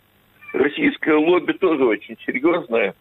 [0.53, 2.95] российское лобби тоже очень серьезное.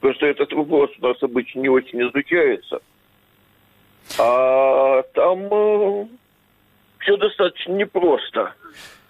[0.00, 2.80] Просто этот вопрос у нас обычно не очень изучается.
[4.20, 6.06] А там э,
[6.98, 8.54] все достаточно непросто.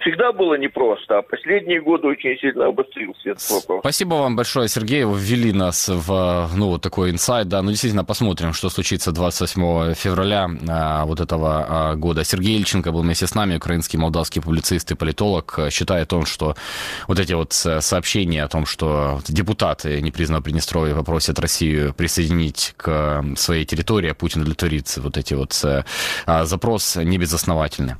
[0.03, 3.81] Всегда было непросто, а последние годы очень сильно обострился этот вопрос.
[3.81, 5.05] Спасибо вам большое, Сергей.
[5.05, 7.49] Вы ввели нас в ну, вот такой инсайт.
[7.49, 12.25] Да, ну, действительно, посмотрим, что случится 28 февраля а, вот этого а, года.
[12.25, 15.59] Сергей Ильченко был вместе с нами, украинский молдавский публицист и политолог.
[15.71, 16.55] Считает он, что
[17.09, 23.65] вот эти вот сообщения о том, что депутаты непризнанного Приднестровья попросят Россию присоединить к своей
[23.65, 25.59] территории, а Путин удовлетворит вот эти вот
[26.27, 27.97] а, запрос небезосновательны.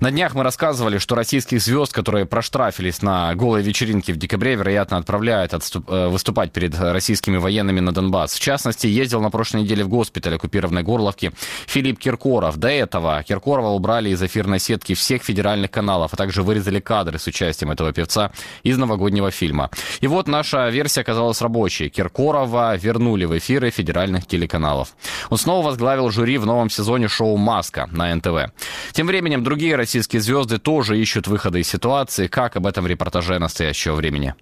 [0.00, 4.56] На днях мы рассказывали, что российские российских звезд, которые проштрафились на голой вечеринке в декабре,
[4.56, 8.34] вероятно, отправляют отступ, э, выступать перед российскими военными на Донбасс.
[8.34, 11.32] В частности, ездил на прошлой неделе в госпиталь оккупированной Горловки
[11.66, 12.56] Филипп Киркоров.
[12.56, 17.26] До этого Киркорова убрали из эфирной сетки всех федеральных каналов, а также вырезали кадры с
[17.28, 18.32] участием этого певца
[18.64, 19.70] из новогоднего фильма.
[20.00, 21.90] И вот наша версия оказалась рабочей.
[21.90, 24.88] Киркорова вернули в эфиры федеральных телеканалов.
[25.30, 28.52] Он снова возглавил жюри в новом сезоне шоу «Маска» на НТВ.
[28.92, 32.28] Тем временем другие российские звезды тоже ищут выхода из ситуации.
[32.28, 34.34] Как об этом в репортаже настоящего времени?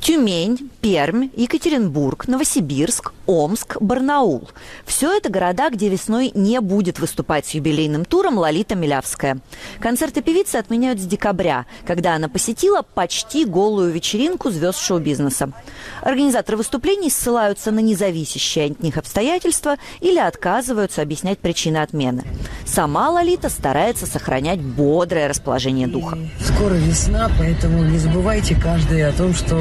[0.00, 4.48] Тюмень, Пермь, Екатеринбург, Новосибирск, Омск, Барнаул.
[4.86, 9.38] Все это города, где весной не будет выступать с юбилейным туром Лолита Милявская.
[9.78, 15.52] Концерты певицы отменяют с декабря, когда она посетила почти голую вечеринку звезд шоу-бизнеса.
[16.00, 22.24] Организаторы выступлений ссылаются на независящие от них обстоятельства или отказываются объяснять причины отмены.
[22.64, 26.18] Сама Лолита старается сохранять бодрое расположение духа.
[26.42, 29.59] Скоро весна, поэтому не забывайте каждый о том, что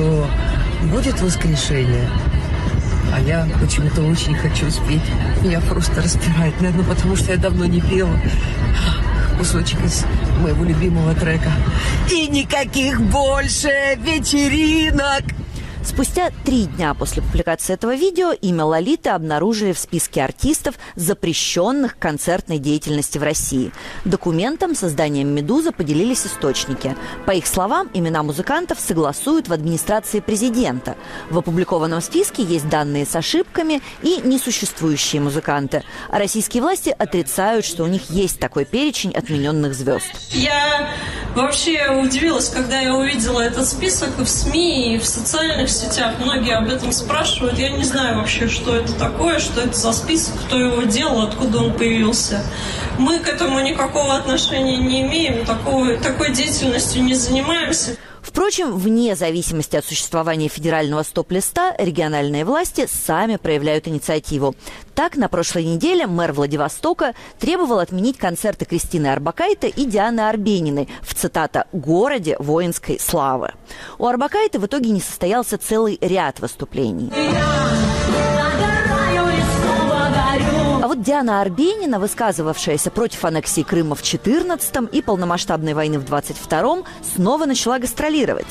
[0.83, 2.09] будет воскрешение.
[3.13, 5.01] А я почему-то очень хочу спеть.
[5.41, 8.19] Меня просто распирает, наверное, потому что я давно не пела.
[9.37, 10.05] Кусочек из
[10.41, 11.51] моего любимого трека.
[12.11, 15.23] И никаких больше вечеринок.
[15.89, 22.59] Спустя три дня после публикации этого видео имя Лолиты обнаружили в списке артистов, запрещенных концертной
[22.59, 23.71] деятельности в России.
[24.05, 26.95] Документом с изданием «Медуза» поделились источники.
[27.25, 30.95] По их словам, имена музыкантов согласуют в администрации президента.
[31.31, 35.83] В опубликованном списке есть данные с ошибками и несуществующие музыканты.
[36.09, 40.11] А российские власти отрицают, что у них есть такой перечень отмененных звезд.
[40.29, 40.87] Я
[41.41, 46.67] вообще удивилась, когда я увидела этот список в СМИ, и в социальных сетях многие об
[46.67, 47.57] этом спрашивают.
[47.57, 51.59] Я не знаю вообще, что это такое, что это за список, кто его делал, откуда
[51.59, 52.43] он появился.
[52.97, 57.95] Мы к этому никакого отношения не имеем, такого, такой деятельностью не занимаемся.
[58.29, 64.55] Впрочем, вне зависимости от существования федерального стоп-листа, региональные власти сами проявляют инициативу.
[64.93, 71.15] Так, на прошлой неделе мэр Владивостока требовал отменить концерты Кристины Арбакайте и Дианы Арбениной в,
[71.15, 73.53] цитата, «городе воинской славы».
[73.97, 77.11] У Арбакайте в итоге не состоялся целый ряд выступлений.
[80.81, 86.85] А вот Диана Арбенина, высказывавшаяся против аннексии Крыма в 14-м и полномасштабной войны в 22-м,
[87.03, 88.47] снова начала гастролировать.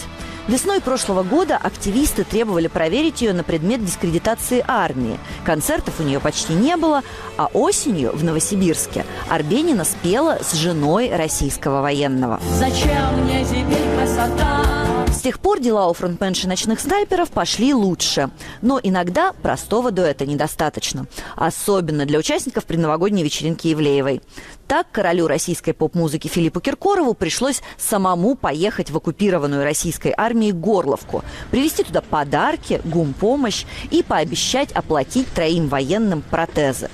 [0.49, 5.20] Весной прошлого года активисты требовали проверить ее на предмет дискредитации армии.
[5.44, 7.03] Концертов у нее почти не было,
[7.36, 12.40] а осенью в Новосибирске Арбенина спела с женой российского военного.
[12.57, 14.64] Зачем мне теперь красота?
[15.12, 18.30] С тех пор дела у фронтменши ночных снайперов пошли лучше.
[18.62, 21.07] Но иногда простого дуэта недостаточно.
[21.34, 24.22] Особенно для участников предновогодней вечеринки Евлеевой.
[24.69, 31.85] Так королю российской поп-музыки Филиппу Киркорову пришлось самому поехать в оккупированную российской армией Горловку, привезти
[31.85, 36.91] туда подарки, гумпомощь и пообещать оплатить троим военным протезы.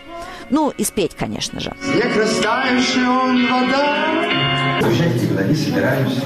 [0.50, 1.74] Ну, и спеть, конечно же.
[1.82, 4.80] Снег растающий, он вода.
[4.80, 6.18] Приезжайте, куда не собираюсь.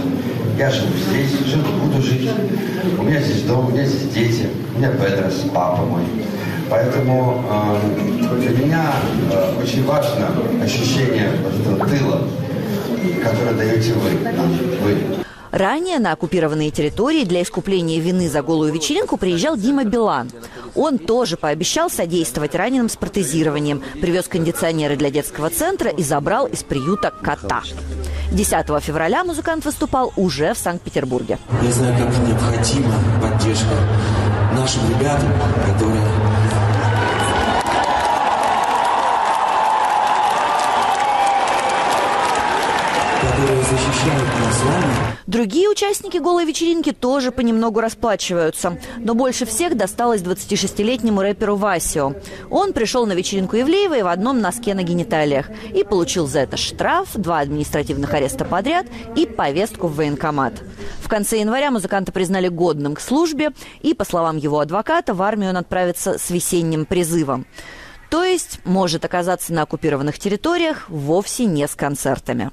[0.58, 2.28] Я живу здесь, живу, буду жить.
[2.98, 6.02] У меня здесь дом, у меня здесь дети, у меня Петрос, папа мой.
[6.70, 8.92] Поэтому э, для меня
[9.32, 10.28] э, очень важно
[10.62, 12.22] ощущение вот этого тыла,
[13.22, 14.10] которое даете вы,
[14.82, 15.24] вы.
[15.50, 20.30] Ранее на оккупированные территории для искупления вины за голую вечеринку приезжал Дима Билан.
[20.74, 26.62] Он тоже пообещал содействовать раненым с протезированием, привез кондиционеры для детского центра и забрал из
[26.62, 27.62] приюта кота.
[28.30, 31.38] 10 февраля музыкант выступал уже в Санкт-Петербурге.
[31.62, 33.74] Я знаю, как необходима поддержка
[34.54, 35.32] нашим ребятам,
[35.66, 36.02] которые
[45.28, 48.78] Другие участники голой вечеринки тоже понемногу расплачиваются.
[48.96, 52.14] Но больше всех досталось 26-летнему рэперу Васио.
[52.48, 57.10] Он пришел на вечеринку Евлеевой в одном носке на гениталиях и получил за это штраф,
[57.12, 58.86] два административных ареста подряд
[59.16, 60.54] и повестку в военкомат.
[61.00, 63.50] В конце января музыканта признали годным к службе,
[63.82, 67.44] и, по словам его адвоката, в армию он отправится с весенним призывом.
[68.08, 72.50] То есть может оказаться на оккупированных территориях вовсе не с концертами.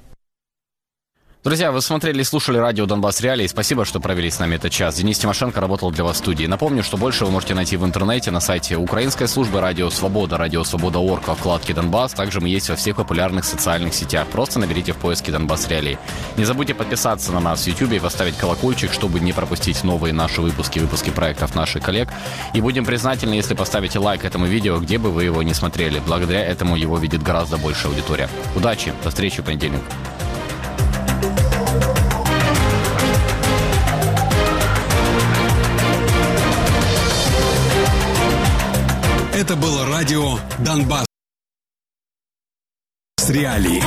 [1.46, 3.46] Друзья, вы смотрели и слушали радио «Донбасс Реалии».
[3.46, 4.96] Спасибо, что провели с нами этот час.
[4.96, 6.48] Денис Тимошенко работал для вас в студии.
[6.48, 10.64] Напомню, что больше вы можете найти в интернете на сайте украинской службы «Радио Свобода», «Радио
[10.64, 12.14] Свобода Орг» во вкладке «Донбасс».
[12.14, 14.26] Также мы есть во всех популярных социальных сетях.
[14.32, 16.00] Просто наберите в поиске «Донбасс Реалии».
[16.36, 20.42] Не забудьте подписаться на нас в YouTube и поставить колокольчик, чтобы не пропустить новые наши
[20.42, 22.10] выпуски, выпуски проектов наших коллег.
[22.56, 26.02] И будем признательны, если поставите лайк этому видео, где бы вы его не смотрели.
[26.08, 28.30] Благодаря этому его видит гораздо больше аудитория.
[28.56, 29.84] Удачи, до встречи в понедельник.
[39.36, 41.06] Это было радио «Донбасс»
[43.18, 43.84] с реалией.